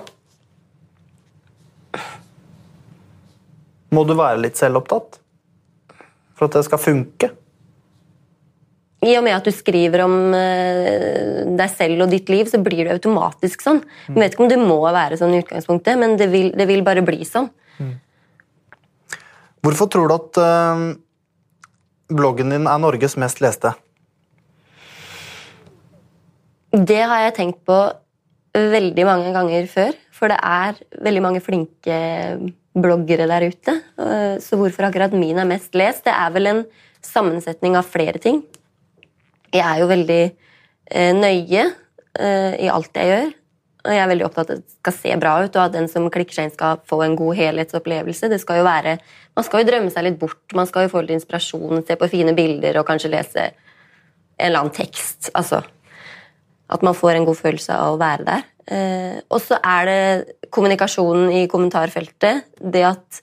Må 3.90 4.04
du 4.06 4.14
være 4.14 4.38
litt 4.44 4.60
selvopptatt 4.60 5.18
for 6.38 6.46
at 6.46 6.54
det 6.54 6.66
skal 6.68 6.78
funke? 6.78 7.32
I 9.00 9.14
og 9.16 9.24
med 9.24 9.32
at 9.32 9.46
du 9.46 9.52
skriver 9.54 10.04
om 10.04 10.14
uh, 10.34 11.56
deg 11.56 11.72
selv 11.72 12.04
og 12.04 12.12
ditt 12.12 12.28
liv, 12.32 12.48
så 12.50 12.60
blir 12.60 12.84
det 12.84 12.98
automatisk 12.98 13.64
sånn. 13.64 13.80
Jeg 14.10 14.18
vet 14.20 14.36
ikke 14.36 14.44
om 14.44 14.52
det 14.52 14.60
må 14.60 14.80
være 14.84 15.16
sånn 15.20 15.36
i 15.36 15.40
utgangspunktet, 15.40 15.96
men 16.00 16.18
det 16.20 16.28
vil, 16.32 16.50
det 16.56 16.66
vil 16.68 16.84
bare 16.86 17.04
bli 17.06 17.24
sånn. 17.24 17.48
Mm. 17.80 17.94
Hvorfor 19.64 19.88
tror 19.92 20.10
du 20.10 20.16
at 20.18 20.42
uh, 20.42 20.84
bloggen 22.12 22.52
din 22.52 22.68
er 22.68 22.82
Norges 22.82 23.16
mest 23.20 23.40
leste? 23.44 23.72
Det 26.70 27.00
har 27.00 27.24
jeg 27.24 27.36
tenkt 27.40 27.64
på 27.66 27.80
veldig 28.54 29.04
mange 29.06 29.32
ganger 29.34 29.66
før. 29.70 29.96
For 30.14 30.30
det 30.30 30.38
er 30.44 30.76
veldig 31.00 31.22
mange 31.24 31.42
flinke 31.42 31.96
bloggere 32.76 33.26
der 33.30 33.48
ute. 33.50 33.76
Eh, 33.98 34.36
så 34.42 34.58
hvorfor 34.60 34.88
akkurat 34.88 35.14
min 35.16 35.38
er 35.38 35.48
mest 35.48 35.74
lest? 35.74 36.04
Det 36.06 36.14
er 36.14 36.32
vel 36.34 36.50
en 36.50 36.64
sammensetning 37.04 37.78
av 37.78 37.88
flere 37.88 38.20
ting. 38.22 38.42
Jeg 39.50 39.64
er 39.66 39.82
jo 39.82 39.90
veldig 39.90 40.22
eh, 40.26 41.12
nøye 41.16 41.64
eh, 41.66 42.54
i 42.66 42.70
alt 42.70 42.96
jeg 42.96 43.10
gjør. 43.10 43.32
Og 43.80 43.94
jeg 43.94 44.02
er 44.02 44.10
veldig 44.10 44.26
opptatt 44.26 44.50
av 44.52 44.58
at 44.58 44.66
det 44.66 44.76
skal 44.76 44.96
se 44.98 45.16
bra 45.22 45.32
ut, 45.40 45.54
og 45.56 45.62
at 45.62 45.72
den 45.72 45.88
som 45.88 46.10
klikker 46.12 46.36
seg 46.36 46.46
inn, 46.48 46.52
skal 46.52 46.82
få 46.88 47.00
en 47.06 47.16
god 47.16 47.38
helhetsopplevelse. 47.38 48.28
Det 48.28 48.40
skal 48.42 48.60
jo 48.60 48.68
være, 48.68 48.98
Man 49.38 49.46
skal 49.46 49.62
jo 49.62 49.70
drømme 49.70 49.92
seg 49.94 50.04
litt 50.04 50.18
bort, 50.20 50.42
man 50.58 50.68
skal 50.68 50.84
jo 50.84 50.92
få 50.92 51.00
litt 51.04 51.14
inspirasjon, 51.16 51.84
se 51.86 51.96
på 51.96 52.08
fine 52.12 52.34
bilder 52.36 52.80
og 52.80 52.88
kanskje 52.88 53.12
lese 53.14 53.44
en 53.46 54.48
eller 54.50 54.64
annen 54.64 54.74
tekst. 54.74 55.30
Altså 55.32 55.62
at 56.70 56.84
man 56.86 56.96
får 56.96 57.16
en 57.16 57.26
god 57.26 57.38
følelse 57.38 57.74
av 57.74 57.94
å 57.94 58.00
være 58.00 58.26
der. 58.26 58.46
Eh, 58.70 59.16
og 59.26 59.40
så 59.42 59.58
er 59.58 59.88
det 59.88 60.50
kommunikasjonen 60.54 61.32
i 61.40 61.46
kommentarfeltet. 61.50 62.46
Det 62.60 62.84
at 62.86 63.20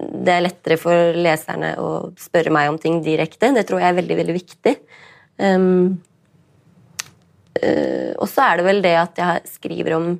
det 0.00 0.32
er 0.34 0.44
lettere 0.44 0.78
for 0.78 1.18
leserne 1.18 1.74
å 1.82 1.90
spørre 2.18 2.52
meg 2.54 2.70
om 2.70 2.78
ting 2.82 3.00
direkte. 3.04 3.52
Det 3.54 3.66
tror 3.68 3.82
jeg 3.82 3.92
er 3.92 3.98
veldig, 4.00 4.18
veldig 4.22 4.36
viktig. 4.36 4.74
Um, 5.40 6.00
uh, 7.56 8.12
og 8.20 8.28
så 8.28 8.46
er 8.46 8.60
det 8.60 8.66
vel 8.66 8.82
det 8.84 8.96
at 9.00 9.22
jeg 9.22 9.54
skriver 9.56 9.96
om 10.00 10.10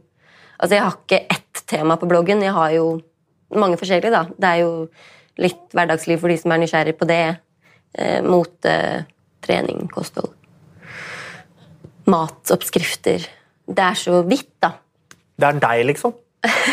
Altså, 0.60 0.74
jeg 0.76 0.84
har 0.84 0.96
ikke 0.98 1.18
ett 1.32 1.60
tema 1.72 1.94
på 1.96 2.04
bloggen. 2.04 2.42
Jeg 2.44 2.52
har 2.52 2.72
jo 2.74 3.00
mange 3.56 3.78
forskjellige, 3.80 4.10
da. 4.12 4.26
Det 4.28 4.44
er 4.44 4.58
jo 4.60 4.72
litt 5.40 5.72
hverdagsliv 5.72 6.20
for 6.20 6.28
de 6.28 6.36
som 6.36 6.52
er 6.52 6.60
nysgjerrig 6.60 6.92
på 7.00 7.08
det. 7.08 7.22
Uh, 7.96 8.20
mote, 8.28 8.74
trening, 9.40 9.86
kosthold. 9.88 10.34
Matoppskrifter 12.12 13.24
det 13.70 13.84
er 13.84 13.98
så 13.98 14.20
vidt, 14.26 14.50
da. 14.62 14.74
Det 15.38 15.48
er 15.48 15.60
deg, 15.62 15.84
liksom? 15.92 16.14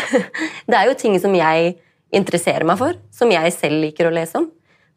det 0.68 0.76
er 0.76 0.88
jo 0.88 0.96
ting 0.98 1.16
som 1.22 1.34
jeg 1.36 1.76
interesserer 2.14 2.66
meg 2.66 2.80
for, 2.80 2.98
som 3.14 3.30
jeg 3.32 3.52
selv 3.54 3.82
liker 3.84 4.08
å 4.08 4.14
lese 4.14 4.40
om. 4.40 4.48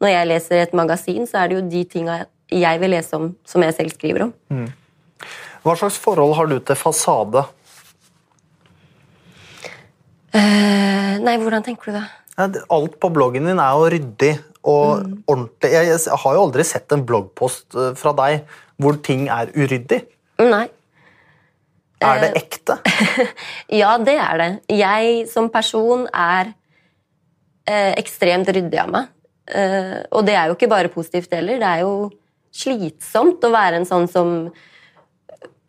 Når 0.02 0.14
jeg 0.14 0.30
leser 0.32 0.64
et 0.64 0.78
magasin, 0.78 1.28
så 1.30 1.44
er 1.44 1.52
det 1.52 1.60
jo 1.60 1.66
de 1.70 1.84
tinga 1.86 2.18
jeg 2.52 2.80
vil 2.82 2.92
lese 2.94 3.18
om, 3.18 3.32
som 3.48 3.64
jeg 3.64 3.76
selv 3.78 3.96
skriver 3.96 4.28
om. 4.28 4.34
Mm. 4.52 4.70
Hva 5.62 5.76
slags 5.78 6.00
forhold 6.02 6.36
har 6.38 6.50
du 6.50 6.58
til 6.60 6.78
fasade? 6.78 7.44
Uh, 10.32 11.20
nei, 11.22 11.36
hvordan 11.42 11.64
tenker 11.66 11.92
du 11.92 12.00
det? 12.00 12.06
Alt 12.72 12.96
på 13.04 13.12
bloggen 13.14 13.50
din 13.50 13.60
er 13.62 13.76
jo 13.78 13.90
ryddig 13.94 14.32
og 14.62 15.04
mm. 15.04 15.16
ordentlig. 15.30 15.72
Jeg, 15.76 16.00
har 16.24 16.38
jo 16.38 16.44
aldri 16.48 16.66
sett 16.66 16.94
en 16.96 17.04
bloggpost 17.06 17.76
eh, 17.76 17.92
fra 17.98 18.14
deg 18.18 18.46
hvor 18.82 18.98
ting 19.04 19.28
er 19.30 19.52
uryddig. 19.54 20.00
Nei. 20.42 20.64
Er 22.02 22.22
det 22.24 22.30
eh, 22.32 22.40
ekte? 22.40 22.78
ja, 23.82 23.92
det 24.02 24.16
er 24.22 24.42
det. 24.42 24.50
Jeg 24.74 25.28
som 25.30 25.52
person 25.54 26.08
er 26.10 26.56
ekstremt 27.72 28.50
ryddig 28.52 28.80
av 28.82 28.90
meg. 28.92 29.12
Og 30.12 30.26
det 30.26 30.34
er 30.36 30.50
jo 30.50 30.56
ikke 30.58 30.70
bare 30.72 30.90
positivt 30.92 31.32
heller. 31.36 31.60
Det 31.62 31.68
er 31.70 31.84
jo 31.86 31.94
slitsomt 32.52 33.44
å 33.48 33.54
være 33.54 33.82
en 33.82 33.90
sånn 33.90 34.10
som 34.12 34.52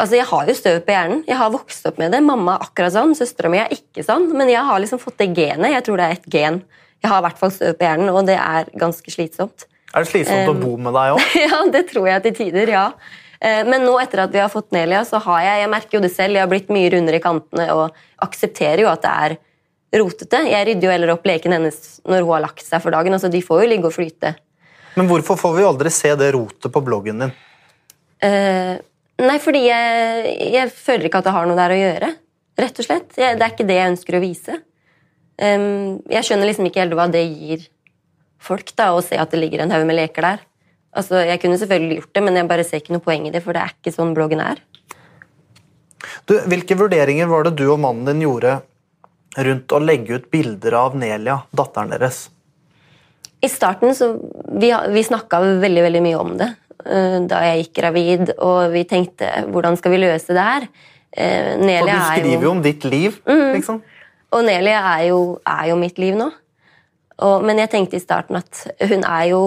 Altså, 0.02 0.16
Jeg 0.18 0.26
har 0.26 0.48
jo 0.50 0.54
støv 0.58 0.76
på 0.82 0.90
hjernen. 0.90 1.20
Jeg 1.28 1.38
har 1.38 1.50
vokst 1.54 1.84
opp 1.86 1.98
med 2.02 2.10
det. 2.10 2.18
Mamma 2.26 2.56
er 2.56 2.64
akkurat 2.64 2.90
sånn, 2.90 3.12
søstera 3.14 3.46
mi 3.52 3.60
er 3.62 3.70
ikke 3.70 4.02
sånn. 4.02 4.24
Men 4.34 4.48
jeg 4.50 4.64
har 4.66 4.80
liksom 4.82 4.98
fått 4.98 5.20
det 5.20 5.28
genet. 5.36 5.70
Jeg 5.70 5.84
tror 5.86 6.00
det 6.00 6.08
er 6.08 6.16
et 6.16 6.26
gen. 6.32 6.56
Jeg 7.04 7.12
har 7.12 7.20
i 7.20 7.26
hvert 7.28 7.38
fall 7.38 7.52
støv 7.54 7.76
på 7.78 7.86
hjernen, 7.86 8.10
og 8.10 8.26
det 8.26 8.34
er 8.34 8.72
ganske 8.82 9.14
slitsomt. 9.14 9.68
Er 9.92 10.02
det 10.02 10.10
slitsomt 10.10 10.50
um, 10.50 10.56
å 10.56 10.58
bo 10.58 10.72
med 10.88 10.96
deg 10.98 11.14
òg? 11.14 11.36
ja, 11.44 11.60
det 11.70 11.84
tror 11.92 12.08
jeg 12.10 12.24
til 12.26 12.34
tider. 12.40 12.74
ja. 12.74 12.88
Eh, 13.42 13.62
men 13.66 13.82
nå 13.86 13.94
etter 13.98 14.24
at 14.24 14.34
vi 14.34 14.42
har 14.42 14.50
fått 14.50 14.70
Nelia, 14.74 15.02
så 15.06 15.18
har 15.24 15.46
jeg 15.46 15.62
jeg 15.64 15.70
merker 15.72 15.98
jo 15.98 16.02
det 16.04 16.12
selv, 16.14 16.38
jeg 16.38 16.44
har 16.44 16.50
blitt 16.50 16.70
mye 16.74 16.92
rundere 16.94 17.18
i 17.18 17.24
kantene 17.24 17.66
og 17.74 18.04
aksepterer 18.22 18.84
jo 18.84 18.90
at 18.90 19.02
det 19.02 19.14
er 19.26 19.36
rotete. 20.02 20.44
Jeg 20.48 20.68
rydder 20.68 20.88
jo 20.88 20.92
heller 20.94 21.14
opp 21.16 21.26
leken 21.26 21.56
hennes 21.56 21.78
når 22.06 22.22
hun 22.22 22.34
har 22.36 22.46
lagt 22.46 22.64
seg 22.66 22.82
for 22.84 22.94
dagen. 22.94 23.14
altså 23.14 23.30
De 23.32 23.42
får 23.42 23.64
jo 23.64 23.70
ligge 23.74 23.90
og 23.90 23.96
flyte. 23.96 24.34
Men 24.94 25.08
hvorfor 25.08 25.38
får 25.40 25.54
vi 25.56 25.66
aldri 25.66 25.92
se 25.94 26.12
det 26.20 26.32
rotet 26.36 26.72
på 26.72 26.82
bloggen 26.84 27.24
din? 27.24 27.34
Uh, 28.22 28.76
nei, 29.22 29.38
fordi 29.42 29.64
jeg, 29.66 30.34
jeg, 30.52 30.72
føler 30.76 31.08
ikke 31.08 31.22
at 31.22 31.28
det 31.28 31.34
har 31.36 31.48
noe 31.48 31.58
der 31.58 31.74
å 31.74 31.80
gjøre. 31.80 32.10
Rett 32.62 32.80
og 32.82 32.86
slett. 32.86 33.16
Jeg, 33.18 33.38
det 33.40 33.46
er 33.46 33.54
ikke 33.54 33.68
det 33.68 33.78
jeg 33.78 33.92
ønsker 33.94 34.18
å 34.18 34.22
vise. 34.22 34.58
Um, 35.40 36.02
jeg 36.12 36.28
skjønner 36.28 36.50
liksom 36.50 36.68
ikke 36.68 36.84
helt 36.84 36.96
hva 36.98 37.08
det 37.10 37.24
gir 37.24 37.64
folk, 38.42 38.74
da, 38.78 38.92
å 38.92 39.02
se 39.04 39.18
at 39.18 39.32
det 39.32 39.40
ligger 39.40 39.64
en 39.64 39.72
haug 39.74 39.86
med 39.88 39.98
leker 39.98 40.28
der. 40.28 40.44
Altså, 40.92 41.22
Jeg 41.24 41.40
kunne 41.40 41.56
selvfølgelig 41.56 42.02
gjort 42.02 42.12
det, 42.12 42.22
men 42.26 42.36
jeg 42.36 42.50
bare 42.50 42.66
ser 42.68 42.82
ikke 42.82 42.92
noe 42.96 43.04
poeng 43.04 43.24
i 43.28 43.32
det, 43.32 43.40
for 43.44 43.56
det 43.56 43.62
er 43.64 43.72
ikke 43.72 43.94
sånn 43.94 44.12
bloggen 44.16 44.42
er. 44.44 44.60
Du, 46.28 46.36
hvilke 46.50 46.76
vurderinger 46.76 47.30
var 47.30 47.46
det 47.46 47.56
du 47.56 47.64
og 47.70 47.80
mannen 47.80 48.04
din 48.10 48.26
gjorde 48.26 48.58
rundt 49.46 49.72
å 49.72 49.80
legge 49.80 50.18
ut 50.18 50.28
bilder 50.34 50.76
av 50.76 50.96
Nelia, 50.98 51.38
datteren 51.56 51.94
deres? 51.94 52.26
I 53.42 53.48
starten 53.50 53.94
så 53.98 54.12
Vi, 54.52 54.70
vi 54.94 55.02
snakka 55.02 55.40
veldig, 55.62 55.82
veldig 55.88 56.02
mye 56.04 56.18
om 56.20 56.34
det 56.38 56.48
eh, 56.86 57.18
da 57.28 57.40
jeg 57.46 57.64
gikk 57.64 57.74
gravid, 57.80 58.34
og 58.38 58.72
vi 58.74 58.84
tenkte 58.88 59.30
hvordan 59.48 59.78
skal 59.80 59.94
vi 59.94 60.02
løse 60.02 60.36
det 60.36 60.46
her? 60.46 60.68
Eh, 61.12 61.56
For 61.58 61.90
du 61.90 61.98
skriver 62.12 62.46
jo, 62.46 62.52
om 62.52 62.62
ditt 62.64 62.84
liv, 62.88 63.18
mm, 63.26 63.48
liksom. 63.56 63.82
Og 64.32 64.44
Nelia 64.46 64.80
er 64.94 65.08
jo, 65.10 65.20
er 65.44 65.68
jo 65.70 65.76
mitt 65.80 65.98
liv 66.00 66.16
nå. 66.16 66.30
Og, 67.22 67.44
men 67.44 67.60
jeg 67.60 67.70
tenkte 67.72 67.98
i 67.98 68.02
starten 68.02 68.38
at 68.40 68.64
hun 68.88 69.04
er 69.04 69.26
jo 69.30 69.42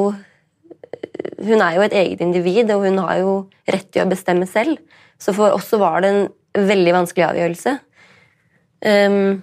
hun 1.46 1.62
er 1.62 1.76
jo 1.76 1.84
et 1.86 1.96
eget 1.96 2.22
individ, 2.24 2.70
og 2.74 2.86
hun 2.86 3.00
har 3.04 3.20
jo 3.20 3.34
rett 3.68 3.90
til 3.92 4.06
å 4.06 4.10
bestemme 4.10 4.48
selv. 4.50 4.80
Så 5.20 5.34
for 5.36 5.56
oss 5.56 5.68
så 5.72 5.80
var 5.82 6.04
det 6.04 6.12
en 6.12 6.68
veldig 6.70 6.94
vanskelig 6.96 7.26
avgjørelse. 7.30 7.76
Um, 8.86 9.42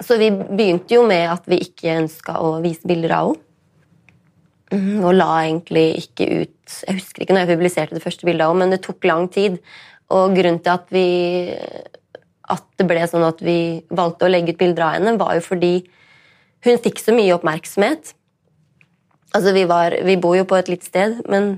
så 0.00 0.18
vi 0.20 0.30
begynte 0.32 0.96
jo 0.96 1.04
med 1.06 1.28
at 1.30 1.46
vi 1.50 1.60
ikke 1.64 1.98
ønska 2.00 2.38
å 2.42 2.56
vise 2.64 2.86
bilder 2.88 3.18
av 3.18 3.32
henne. 3.32 3.40
Og 4.72 5.10
la 5.12 5.28
egentlig 5.44 6.06
ikke 6.06 6.26
ut 6.40 6.76
Jeg 6.86 6.96
husker 6.96 7.22
ikke 7.22 7.34
når 7.36 7.44
jeg 7.44 7.50
publiserte 7.52 7.94
det 7.94 8.02
første 8.02 8.24
bildet 8.24 8.56
men 8.56 8.72
det 8.72 8.80
tok 8.86 9.04
lang 9.04 9.28
tid. 9.28 9.58
Og 10.14 10.32
grunnen 10.36 10.62
til 10.64 10.72
at 10.72 10.88
vi 10.94 11.04
at 12.52 12.64
det 12.78 12.86
ble 12.88 13.04
sånn 13.08 13.24
at 13.24 13.40
vi 13.44 13.84
valgte 13.94 14.26
å 14.26 14.32
legge 14.32 14.52
ut 14.54 14.60
bilder 14.60 14.86
av 14.86 14.96
henne, 14.98 15.14
var 15.20 15.36
jo 15.38 15.44
fordi 15.46 15.74
hun 16.64 16.80
fikk 16.84 17.00
så 17.00 17.14
mye 17.16 17.32
oppmerksomhet. 17.36 18.14
Altså, 19.34 19.54
vi, 19.56 19.64
var, 19.68 19.96
vi 20.06 20.16
bor 20.20 20.36
jo 20.36 20.46
på 20.48 20.58
et 20.58 20.70
lite 20.70 20.86
sted, 20.86 21.16
men 21.30 21.56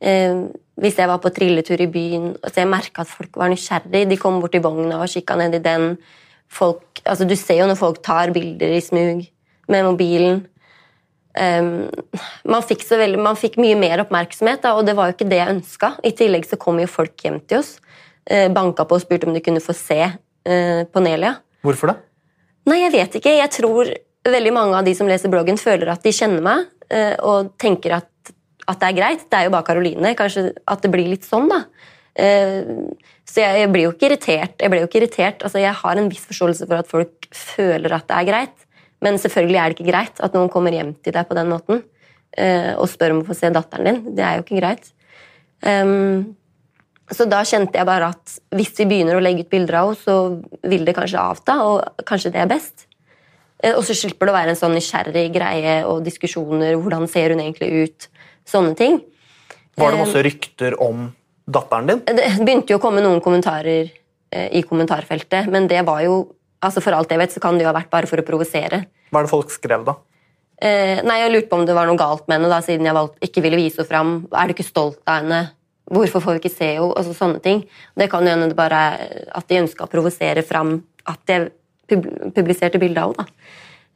eh, 0.00 0.46
hvis 0.80 0.98
jeg 1.00 1.08
var 1.08 1.20
på 1.22 1.32
trilletur 1.32 1.80
i 1.80 1.88
byen 1.88 2.32
altså 2.34 2.60
Jeg 2.60 2.68
merka 2.68 3.04
at 3.04 3.12
folk 3.12 3.38
var 3.40 3.52
nysgjerrig. 3.52 4.04
De 4.10 4.18
kom 4.20 4.40
bort 4.42 4.52
til 4.56 4.64
vogna 4.64 4.98
og 5.04 5.12
kikka 5.12 5.38
ned 5.40 5.56
i 5.56 5.62
den. 5.64 5.94
Folk, 6.52 7.00
altså, 7.04 7.28
du 7.28 7.36
ser 7.38 7.62
jo 7.62 7.70
når 7.70 7.80
folk 7.80 8.02
tar 8.04 8.32
bilder 8.34 8.76
i 8.76 8.82
smug 8.84 9.24
med 9.72 9.86
mobilen. 9.86 10.44
Um, 11.36 11.88
man, 12.48 12.64
fikk 12.64 12.84
veldig, 12.88 13.20
man, 13.20 13.36
fikk 13.36 13.58
mye 13.60 13.76
mer 13.78 14.00
oppmerksomhet, 14.06 14.62
da, 14.64 14.72
og 14.78 14.86
det 14.88 14.94
var 14.96 15.10
jo 15.10 15.16
ikke 15.16 15.28
det 15.28 15.40
jeg 15.42 15.56
ønska. 15.58 15.90
I 16.06 16.14
tillegg 16.16 16.48
så 16.48 16.58
kom 16.60 16.80
jo 16.80 16.88
folk 16.88 17.26
hjem 17.26 17.38
til 17.44 17.60
oss, 17.60 17.76
uh, 18.32 18.48
banka 18.54 18.86
på 18.88 18.96
og 18.96 19.04
spurte 19.04 19.28
om 19.28 19.36
de 19.36 19.44
kunne 19.44 19.62
få 19.64 19.76
se 19.76 20.00
uh, 20.08 20.82
på 20.88 21.04
Nelia. 21.04 21.36
Hvorfor 21.66 21.92
det? 21.92 21.98
Nei, 22.66 22.80
Jeg 22.82 22.94
vet 22.96 23.18
ikke. 23.20 23.36
Jeg 23.36 23.52
tror 23.54 23.92
veldig 24.26 24.52
mange 24.54 24.78
av 24.78 24.86
de 24.86 24.94
som 24.98 25.08
leser 25.10 25.30
bloggen, 25.30 25.60
føler 25.60 25.92
at 25.92 26.02
de 26.02 26.14
kjenner 26.14 26.42
meg. 26.44 26.70
uh, 26.94 27.14
og 27.26 27.52
tenker 27.60 27.98
at, 27.98 28.10
at, 28.66 28.78
det 28.80 28.88
er 28.88 28.96
greit. 28.96 29.28
Det 29.30 29.38
er 29.38 29.48
jo 29.48 29.54
bare 29.54 29.68
Karoline. 29.68 30.16
Kanskje 30.18 30.48
at 30.66 30.82
det 30.82 30.92
blir 30.94 31.12
litt 31.12 31.26
sånn, 31.26 31.50
da. 31.52 31.64
Eh, 32.16 32.64
så 33.28 33.42
jeg, 33.42 33.60
jeg 33.62 33.72
blir 33.72 33.86
jo 33.86 33.92
ikke 33.94 34.08
irritert. 34.10 34.56
Jeg 34.62 34.72
ble 34.72 34.80
jo 34.82 34.88
ikke 34.88 35.00
irritert. 35.02 35.44
Altså, 35.44 35.60
jeg 35.60 35.76
har 35.82 36.00
en 36.00 36.10
viss 36.12 36.24
forståelse 36.28 36.68
for 36.68 36.80
at 36.80 36.90
folk 36.90 37.28
føler 37.34 37.96
at 37.96 38.06
det 38.08 38.18
er 38.18 38.28
greit, 38.30 38.65
men 39.06 39.20
selvfølgelig 39.22 39.60
er 39.60 39.70
det 39.70 39.78
ikke 39.78 39.92
greit 39.92 40.24
at 40.24 40.34
noen 40.34 40.50
kommer 40.50 40.74
hjem 40.74 40.96
til 40.98 41.14
deg 41.14 41.28
på 41.28 41.36
den 41.38 41.52
måten 41.52 41.84
eh, 42.34 42.72
og 42.74 42.88
spør 42.90 43.14
om 43.14 43.22
å 43.22 43.28
få 43.28 43.36
se 43.38 43.52
datteren 43.54 43.86
din. 43.86 44.02
Det 44.18 44.24
er 44.26 44.40
jo 44.40 44.46
ikke 44.46 44.58
greit. 44.58 44.90
Um, 45.62 46.34
så 47.14 47.24
da 47.30 47.44
kjente 47.46 47.78
jeg 47.78 47.86
bare 47.86 48.10
at 48.10 48.34
hvis 48.56 48.72
vi 48.80 48.88
begynner 48.90 49.16
å 49.16 49.22
legge 49.22 49.46
ut 49.46 49.52
bilder 49.52 49.78
av 49.78 49.92
henne, 49.92 50.02
så 50.02 50.66
vil 50.66 50.82
det 50.86 50.96
kanskje 50.96 51.22
avta, 51.22 51.58
og 51.62 52.06
kanskje 52.08 52.32
det 52.34 52.42
er 52.42 52.50
best. 52.50 52.88
Eh, 53.62 53.76
og 53.76 53.84
så 53.86 53.94
slipper 53.96 54.26
det 54.26 54.34
å 54.34 54.38
være 54.40 54.54
en 54.54 54.58
sånn 54.58 54.74
nysgjerrig 54.76 55.28
greie 55.34 55.76
og 55.88 56.02
diskusjoner. 56.06 56.74
Hvordan 56.80 57.06
ser 57.10 57.34
hun 57.34 57.44
egentlig 57.44 57.86
ut? 57.86 58.08
Sånne 58.46 58.74
ting. 58.78 58.98
Var 59.76 59.92
det 59.92 60.00
masse 60.00 60.24
rykter 60.24 60.76
om 60.82 61.06
datteren 61.46 61.92
din? 61.92 62.02
Det 62.10 62.26
begynte 62.40 62.74
jo 62.74 62.80
å 62.80 62.82
komme 62.82 63.04
noen 63.04 63.22
kommentarer 63.22 63.86
eh, 63.86 64.48
i 64.58 64.64
kommentarfeltet, 64.66 65.50
men 65.52 65.70
det 65.70 65.84
var 65.86 66.02
jo 66.06 66.24
altså 66.66 66.80
For 66.82 66.96
alt 66.96 67.10
jeg 67.12 67.20
vet, 67.20 67.34
så 67.34 67.38
kan 67.38 67.54
det 67.54 67.62
jo 67.62 67.68
ha 67.68 67.76
vært 67.76 67.90
bare 67.92 68.08
for 68.10 68.18
å 68.18 68.24
provosere. 68.26 68.86
Hva 69.10 69.20
er 69.20 69.26
det 69.26 69.32
folk 69.32 69.52
skrev, 69.54 69.84
da? 69.86 69.96
Eh, 70.56 71.02
nei, 71.04 71.20
Jeg 71.20 71.32
lurte 71.32 71.50
på 71.50 71.58
om 71.60 71.66
det 71.68 71.76
var 71.76 71.88
noe 71.88 72.00
galt 72.00 72.24
med 72.26 72.38
henne, 72.38 72.50
da, 72.52 72.62
siden 72.64 72.88
jeg 72.88 72.96
valgte, 72.96 73.20
ikke 73.26 73.44
ville 73.44 73.60
vise 73.60 73.82
henne 73.82 73.90
fram. 73.90 74.16
Er 74.32 74.48
du 74.48 74.56
ikke 74.56 74.66
stolt 74.66 75.02
av 75.04 75.22
henne? 75.22 75.42
Hvorfor 75.92 76.24
får 76.24 76.36
vi 76.36 76.42
ikke 76.44 76.54
se 76.56 76.72
henne? 76.74 76.90
Altså, 76.96 77.14
sånne 77.14 77.42
ting. 77.44 77.62
Det 77.96 78.08
kan 78.12 78.24
jo 78.24 78.32
hende 78.32 78.50
det 78.50 78.58
bare 78.58 78.82
at 79.36 79.46
de 79.48 79.60
ønska 79.60 79.86
å 79.86 79.92
provosere 79.92 80.44
fram 80.46 80.80
at 81.06 81.22
jeg 81.30 81.50
pub 81.86 82.06
publiserte 82.34 82.80
bilde 82.82 83.04
av 83.04 83.14
henne. 83.14 83.28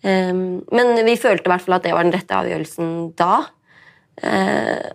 Eh, 0.02 0.34
men 0.76 1.04
vi 1.06 1.18
følte 1.20 1.48
i 1.48 1.54
hvert 1.54 1.64
fall 1.64 1.78
at 1.80 1.88
det 1.88 1.96
var 1.96 2.06
den 2.06 2.14
rette 2.14 2.36
avgjørelsen 2.36 2.92
da. 3.18 3.44
Eh, 4.20 4.90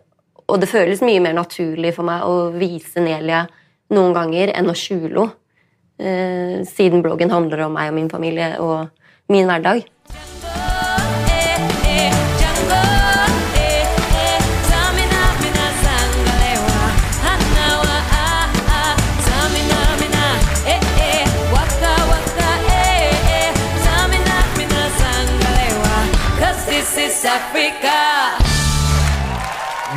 og 0.45 0.61
det 0.61 0.69
føles 0.69 1.01
mye 1.01 1.23
mer 1.23 1.33
naturlig 1.33 1.95
for 1.95 2.05
meg 2.05 2.25
å 2.25 2.51
vise 2.53 3.01
Nelia 3.01 3.47
noen 3.93 4.13
ganger 4.15 4.53
enn 4.53 4.69
å 4.69 4.77
skjule 4.77 5.25
henne. 5.25 5.41
Uh, 5.95 6.59
siden 6.67 6.99
bloggen 6.99 7.31
handler 7.31 7.61
om 7.63 7.77
meg 7.77 7.87
og 7.87 7.93
min 7.95 8.09
familie 8.11 8.49
og 8.59 8.89
min 9.31 9.47
hverdag. 9.47 9.85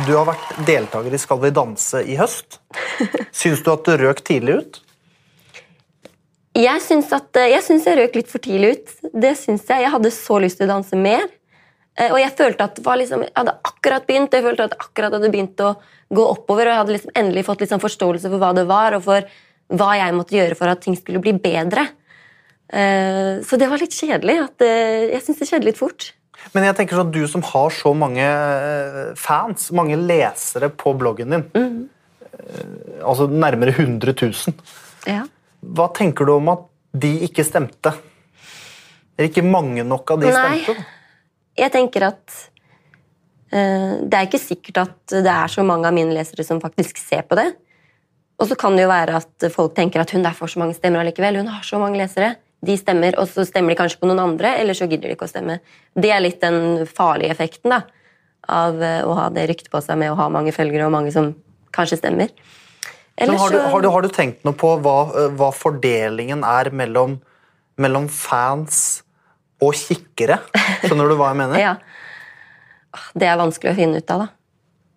Du 0.09 0.15
har 0.15 0.25
vært 0.25 0.53
deltaker 0.65 1.13
i 1.13 1.19
Skal 1.21 1.41
vi 1.43 1.49
danse 1.53 1.99
i 2.01 2.15
høst. 2.17 2.57
Syns 3.39 3.61
du 3.61 3.69
at 3.73 3.85
du 3.85 3.93
røk 4.01 4.23
tidlig 4.25 4.55
ut? 4.57 4.79
Jeg 6.59 6.81
syns, 6.83 7.11
at, 7.15 7.37
jeg 7.39 7.61
syns 7.63 7.85
jeg 7.87 7.99
røk 7.99 8.17
litt 8.19 8.31
for 8.31 8.43
tidlig 8.43 8.73
ut. 8.75 8.95
Det 9.13 9.35
syns 9.39 9.67
Jeg 9.69 9.85
Jeg 9.85 9.93
hadde 9.93 10.11
så 10.11 10.39
lyst 10.43 10.59
til 10.59 10.67
å 10.67 10.73
danse 10.73 10.97
mer. 10.99 11.27
Eh, 11.99 12.11
og 12.11 12.19
jeg 12.21 12.35
følte 12.37 12.67
at 12.67 12.79
liksom, 12.79 13.23
jeg 13.27 13.35
hadde 13.35 13.55
akkurat 13.71 14.07
begynt 14.07 14.35
jeg 14.35 14.45
følte 14.45 14.67
at 14.67 14.75
jeg 14.75 14.83
akkurat 14.87 15.15
hadde 15.17 15.31
begynt 15.33 15.63
å 15.63 15.75
gå 16.09 16.25
oppover. 16.25 16.67
Og 16.67 16.73
jeg 16.73 16.81
hadde 16.81 16.95
liksom 16.97 17.15
endelig 17.21 17.45
fått 17.47 17.63
liksom 17.63 17.83
forståelse 17.83 18.31
for 18.31 18.43
hva 18.43 18.51
det 18.57 18.67
var, 18.69 18.97
og 18.97 19.05
for 19.07 19.31
hva 19.79 19.89
jeg 19.99 20.15
måtte 20.17 20.37
gjøre 20.37 20.57
for 20.57 20.71
at 20.71 20.83
ting 20.83 20.97
skulle 20.97 21.21
bli 21.23 21.35
bedre. 21.39 21.87
Eh, 22.69 23.39
så 23.45 23.59
det 23.59 23.69
var 23.71 23.81
litt 23.81 23.95
kjedelig. 23.95 24.39
At, 24.47 24.65
eh, 24.65 25.09
jeg 25.13 25.25
syns 25.25 25.43
det 25.43 25.49
skjedde 25.51 25.69
litt 25.69 25.79
fort. 25.79 26.11
Men 26.55 26.69
jeg 26.69 26.77
tenker 26.77 26.95
sånn, 26.95 27.11
du 27.11 27.23
som 27.27 27.43
har 27.43 27.73
så 27.75 27.91
mange 27.91 28.25
fans, 29.19 29.71
mange 29.75 29.97
lesere 29.99 30.69
på 30.71 30.93
bloggen 30.95 31.35
din, 31.35 31.43
mm. 31.51 33.01
altså 33.03 33.27
nærmere 33.27 33.73
100 33.75 34.15
000 34.15 34.55
ja. 35.09 35.25
Hva 35.59 35.89
tenker 35.95 36.27
du 36.27 36.35
om 36.37 36.51
at 36.53 36.65
de 36.99 37.11
ikke 37.27 37.43
stemte? 37.45 37.93
Er 39.19 39.27
ikke 39.27 39.43
mange 39.43 39.83
nok 39.83 40.15
av 40.15 40.21
de 40.23 40.31
Nei. 40.31 40.61
stemte? 40.63 40.85
Jeg 41.59 41.73
tenker 41.73 42.05
at 42.07 42.35
uh, 43.51 43.95
det 44.05 44.15
er 44.15 44.27
ikke 44.27 44.41
sikkert 44.41 44.83
at 44.85 45.17
det 45.25 45.33
er 45.33 45.51
så 45.51 45.65
mange 45.67 45.89
av 45.89 45.95
mine 45.95 46.15
lesere 46.15 46.45
som 46.47 46.61
faktisk 46.63 47.01
ser 47.01 47.25
på 47.27 47.37
det. 47.39 47.49
Og 48.39 48.47
så 48.47 48.55
kan 48.55 48.77
det 48.77 48.85
jo 48.85 48.91
være 48.91 49.19
at 49.19 49.49
folk 49.51 49.73
tenker 49.75 49.99
at 49.99 50.13
hun 50.15 50.23
der 50.23 50.37
får 50.37 50.53
så 50.53 50.61
mange 50.61 50.77
stemmer 50.77 51.03
allikevel. 51.03 51.41
Hun 51.41 51.51
har 51.51 51.65
så 51.67 51.81
mange 51.81 51.99
lesere. 51.99 52.37
De 52.63 52.75
stemmer, 52.79 53.15
og 53.19 53.27
så 53.31 53.43
stemmer 53.47 53.71
de 53.71 53.79
kanskje 53.79 53.99
på 53.99 54.07
noen 54.07 54.19
andre, 54.19 54.53
eller 54.59 54.75
så 54.75 54.87
gidder 54.87 55.07
de 55.07 55.15
ikke 55.15 55.27
å 55.27 55.31
stemme. 55.31 55.59
Det 55.95 56.11
er 56.11 56.23
litt 56.23 56.41
den 56.43 56.87
farlige 56.87 57.31
effekten 57.35 57.71
da, 57.71 57.83
av 58.47 58.79
uh, 58.79 59.03
å 59.07 59.15
ha 59.19 59.27
det 59.35 59.45
ryktet 59.51 59.71
på 59.71 59.83
seg 59.83 59.99
med 59.99 60.11
å 60.11 60.17
ha 60.19 60.27
mange 60.31 60.55
følgere 60.55 60.87
og 60.87 60.95
mange 60.95 61.11
som 61.15 61.33
kanskje 61.75 61.99
stemmer. 61.99 62.31
Har, 63.19 63.51
du, 63.51 63.59
har, 63.59 63.81
du, 63.83 63.89
har, 63.91 64.05
du, 64.05 64.09
tenkt 64.15 64.45
noe 64.47 64.55
på 64.55 64.71
hva, 64.83 64.97
hva 65.35 65.49
fordelingen 65.55 66.45
er 66.47 66.69
mellom, 66.71 67.17
mellom, 67.81 68.07
fans 68.07 69.01
og 69.59 69.75
kikkere? 69.75 70.39
Skjønner 70.85 71.11
du 71.11 71.17
hva 71.19 71.33
jeg 71.33 71.39
mener? 71.41 71.59
ja. 71.67 71.75
Det 73.11 73.27
er 73.27 73.39
vanskelig 73.41 73.73
å 73.73 73.77
finne 73.77 73.99
ut 73.99 74.13
av, 74.15 74.23
da. 74.23 74.29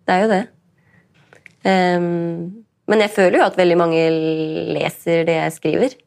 Det 0.03 0.15
er 0.15 0.23
jo 0.23 0.31
det. 0.31 0.43
Um, 1.63 2.63
men 2.91 3.03
jeg 3.05 3.13
føler 3.15 3.39
jo 3.39 3.45
at 3.45 3.59
veldig 3.59 3.77
mange 3.79 4.01
leser 4.75 5.27
det 5.27 5.37
jeg 5.37 5.55
skriver. 5.57 5.99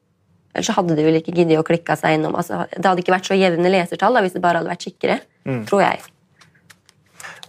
Ellers 0.56 0.72
hadde 0.76 0.96
de 0.96 1.04
vel 1.04 1.20
ikke 1.20 1.34
giddet 1.36 1.60
å 1.60 1.64
klikke 1.66 1.96
seg 2.00 2.16
innom. 2.16 2.36
Altså, 2.38 2.64
det 2.72 2.84
hadde 2.84 3.04
ikke 3.04 3.14
vært 3.14 3.28
så 3.28 3.36
jevne 3.36 3.72
lesertall 3.72 4.16
da, 4.16 4.24
hvis 4.24 4.36
det 4.36 4.44
bare 4.44 4.62
hadde 4.62 4.72
vært 4.72 4.88
kikkere. 4.88 5.20
Mm. 5.48 5.64
tror 5.68 5.84
jeg. 5.84 6.04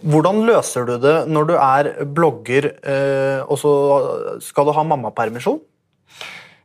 Hvordan 0.02 0.44
løser 0.46 0.86
du 0.86 0.94
det 1.02 1.16
når 1.30 1.48
du 1.48 1.54
er 1.58 1.90
blogger 2.06 2.70
eh, 2.76 3.40
og 3.42 3.58
så 3.58 3.72
skal 4.44 4.68
du 4.68 4.74
ha 4.76 4.84
mammapermisjon? 4.86 5.58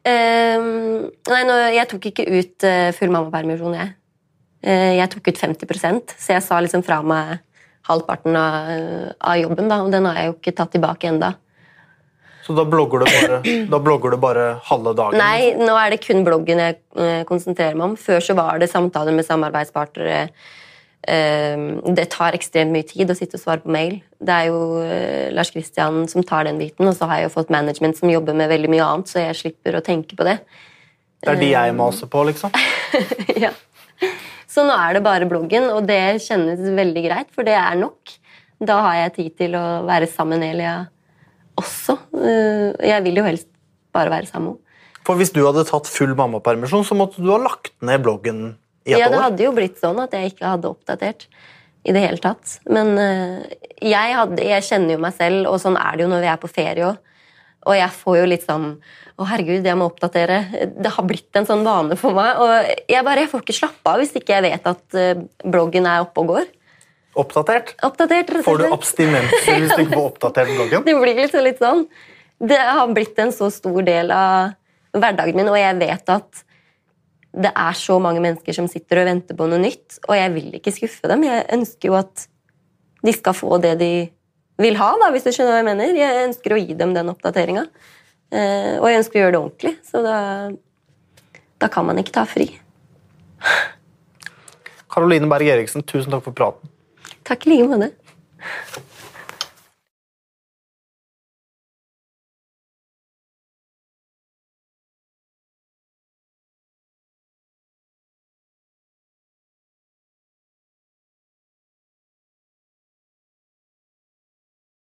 Um, 0.04 1.08
nei, 1.32 1.42
nå, 1.48 1.54
jeg 1.72 1.88
tok 1.88 2.10
ikke 2.10 2.26
ut 2.28 2.66
uh, 2.68 2.90
full 2.92 3.12
mammapermisjon, 3.14 3.78
jeg. 3.78 3.94
Uh, 4.64 4.92
jeg 5.00 5.08
tok 5.14 5.30
ut 5.32 5.40
50% 5.40 6.16
så 6.20 6.36
jeg 6.36 6.44
sa 6.44 6.60
liksom 6.60 6.84
fra 6.84 6.98
meg 7.08 7.38
halvparten 7.88 8.36
av, 8.36 8.74
av 9.24 9.40
jobben. 9.40 9.72
Da, 9.72 9.80
og 9.86 9.94
den 9.96 10.10
har 10.10 10.20
jeg 10.20 10.30
jo 10.30 10.36
ikke 10.38 10.56
tatt 10.60 10.74
tilbake 10.76 11.08
enda. 11.08 11.34
Så 12.44 12.52
da 12.56 12.66
blogger, 12.68 13.04
du 13.04 13.08
bare, 13.08 13.40
da 13.72 13.80
blogger 13.80 14.12
du 14.12 14.20
bare 14.20 14.50
halve 14.68 14.92
dagen? 15.00 15.20
Nei, 15.20 15.54
nå 15.56 15.78
er 15.80 15.96
det 15.96 16.02
kun 16.04 16.26
bloggen 16.28 16.60
jeg 16.60 16.78
uh, 17.00 17.24
konsentrerer 17.30 17.80
meg 17.80 17.94
om. 17.94 17.96
Før 18.00 18.20
så 18.24 18.36
var 18.36 18.60
det 18.60 18.72
samtaler 18.72 19.16
med 19.16 19.28
samarbeidspartnere 19.28 20.26
det 21.04 22.06
tar 22.14 22.36
ekstremt 22.38 22.72
mye 22.72 22.86
tid 22.88 23.12
å 23.12 23.16
sitte 23.18 23.36
og 23.36 23.44
svare 23.44 23.64
på 23.64 23.72
mail. 23.76 23.98
Det 24.24 24.36
er 24.36 24.46
jo 24.48 24.60
eh, 24.80 25.32
Lars 25.36 25.52
Kristian 25.52 26.06
som 26.08 26.24
tar 26.24 26.48
den 26.48 26.62
biten, 26.62 26.88
og 26.88 26.96
så 26.96 27.10
har 27.10 27.20
jeg 27.20 27.28
jo 27.28 27.34
fått 27.34 27.52
management 27.52 28.00
som 28.00 28.12
jobber 28.12 28.38
med 28.40 28.52
veldig 28.52 28.72
mye 28.72 28.86
annet, 28.86 29.12
så 29.12 29.26
jeg 29.26 29.40
slipper 29.42 29.76
å 29.76 29.84
tenke 29.84 30.16
på 30.16 30.28
det. 30.28 30.38
Det 31.24 31.34
er 31.34 31.40
de 31.40 31.52
jeg 31.52 31.76
maser 31.76 32.10
på, 32.12 32.24
liksom? 32.28 32.56
ja. 33.44 33.52
Så 34.48 34.64
nå 34.68 34.74
er 34.76 34.96
det 34.96 35.04
bare 35.04 35.28
bloggen, 35.28 35.70
og 35.76 35.88
det 35.90 36.24
kjennes 36.24 36.62
veldig 36.62 37.06
greit, 37.08 37.32
for 37.36 37.48
det 37.48 37.56
er 37.58 37.78
nok. 37.80 38.16
Da 38.64 38.80
har 38.86 39.00
jeg 39.02 39.16
tid 39.18 39.38
til 39.44 39.56
å 39.60 39.66
være 39.88 40.08
sammen 40.08 40.44
med 40.44 40.56
Elia 40.56 40.76
også. 41.60 41.98
Eh, 42.16 42.70
jeg 42.94 43.06
vil 43.08 43.20
jo 43.20 43.28
helst 43.28 43.50
bare 43.96 44.14
være 44.14 44.30
sammen 44.30 44.54
med 44.54 44.56
henne. 44.56 44.60
For 45.04 45.20
hvis 45.20 45.34
du 45.36 45.42
hadde 45.44 45.66
tatt 45.68 45.90
full 45.92 46.14
mammapermisjon, 46.16 46.86
så 46.88 46.96
måtte 46.96 47.20
du 47.20 47.28
ha 47.34 47.40
lagt 47.44 47.74
ned 47.84 48.06
bloggen 48.06 48.54
ja, 48.90 49.08
det 49.10 49.20
hadde 49.22 49.46
jo 49.46 49.54
blitt 49.56 49.80
sånn 49.82 50.00
at 50.04 50.14
jeg 50.16 50.34
ikke 50.34 50.50
hadde 50.56 50.72
oppdatert 50.72 51.28
i 51.84 51.94
det 51.96 52.04
hele 52.04 52.20
tatt. 52.24 52.58
Men 52.72 52.94
uh, 53.00 53.40
jeg, 53.80 54.16
hadde, 54.18 54.44
jeg, 54.44 54.68
kjenner 54.68 54.96
jo 54.96 55.04
meg 55.04 55.16
selv, 55.18 55.48
og 55.52 55.60
sånn 55.62 55.80
er 55.80 55.98
det 55.98 56.06
jo 56.06 56.12
når 56.12 56.24
vi 56.24 56.32
er 56.34 56.42
på 56.42 56.52
ferie 56.52 56.88
òg. 56.92 57.10
Og 57.64 57.78
jeg 57.78 57.96
får 57.96 58.18
jo 58.18 58.24
litt 58.28 58.44
sånn 58.44 58.66
Å, 59.14 59.24
herregud, 59.30 59.64
jeg 59.64 59.78
må 59.80 59.86
oppdatere. 59.88 60.40
Det 60.74 60.90
har 60.92 61.06
blitt 61.08 61.38
en 61.38 61.46
sånn 61.48 61.62
vane 61.64 61.96
for 62.00 62.18
meg. 62.18 62.42
Og 62.42 62.90
jeg 62.92 63.06
bare, 63.06 63.24
jeg 63.24 63.30
får 63.32 63.44
ikke 63.46 63.56
slappe 63.56 63.92
av 63.92 64.02
hvis 64.02 64.16
ikke 64.20 64.34
jeg 64.36 64.46
vet 64.48 64.68
at 64.72 64.98
uh, 64.98 65.22
bloggen 65.46 65.88
er 65.88 66.04
oppe 66.04 66.24
og 66.24 66.34
går. 66.34 66.50
Oppdatert? 67.22 67.76
Oppdatert, 67.86 68.32
Får 68.44 68.64
du 68.64 68.66
abstinenser 68.74 69.62
hvis 69.62 69.76
du 69.76 69.84
ikke 69.84 69.94
får 69.94 70.08
oppdatert 70.08 70.56
bloggen? 70.56 70.84
Det 70.88 70.98
blir 70.98 71.22
litt, 71.22 71.38
litt 71.46 71.62
sånn. 71.62 71.86
Det 72.42 72.58
har 72.58 72.90
blitt 72.92 73.22
en 73.22 73.32
så 73.36 73.52
stor 73.54 73.86
del 73.86 74.10
av 74.12 74.56
hverdagen 74.98 75.38
min, 75.38 75.52
og 75.52 75.60
jeg 75.60 75.78
vet 75.80 76.10
at 76.10 76.44
det 77.34 77.50
er 77.50 77.78
så 77.78 77.98
mange 78.02 78.22
mennesker 78.22 78.54
som 78.56 78.68
sitter 78.70 79.02
og 79.02 79.08
venter 79.10 79.38
på 79.38 79.48
noe 79.50 79.62
nytt, 79.62 79.98
og 80.06 80.14
jeg 80.18 80.34
vil 80.36 80.52
ikke 80.60 80.74
skuffe 80.76 81.10
dem. 81.10 81.26
Jeg 81.26 81.48
ønsker 81.56 81.90
jo 81.90 81.98
at 81.98 82.28
de 83.04 83.14
skal 83.16 83.36
få 83.36 83.58
det 83.64 83.74
de 83.82 83.94
vil 84.62 84.78
ha, 84.78 84.92
da, 85.02 85.10
hvis 85.12 85.26
du 85.26 85.32
skjønner 85.34 85.56
hva 85.56 85.62
jeg 85.64 85.70
mener. 85.72 85.98
Jeg 85.98 86.28
ønsker 86.28 86.54
å 86.54 86.60
gi 86.62 86.78
dem 86.78 86.94
den 86.96 87.10
oppdateringa. 87.12 87.66
Eh, 88.34 88.76
og 88.78 88.86
jeg 88.90 89.02
ønsker 89.02 89.18
å 89.18 89.24
gjøre 89.24 89.34
det 89.34 89.42
ordentlig, 89.42 89.74
så 89.88 90.04
da, 90.06 90.18
da 91.62 91.70
kan 91.74 91.90
man 91.90 92.00
ikke 92.02 92.16
ta 92.16 92.26
fri. 92.30 92.48
Karoline 94.94 95.30
Berg 95.30 95.50
Eriksen, 95.56 95.86
tusen 95.90 96.14
takk 96.14 96.26
for 96.28 96.38
praten. 96.38 96.70
Takk 97.26 97.48
i 97.48 97.56
like 97.56 97.70
måte. 97.72 97.94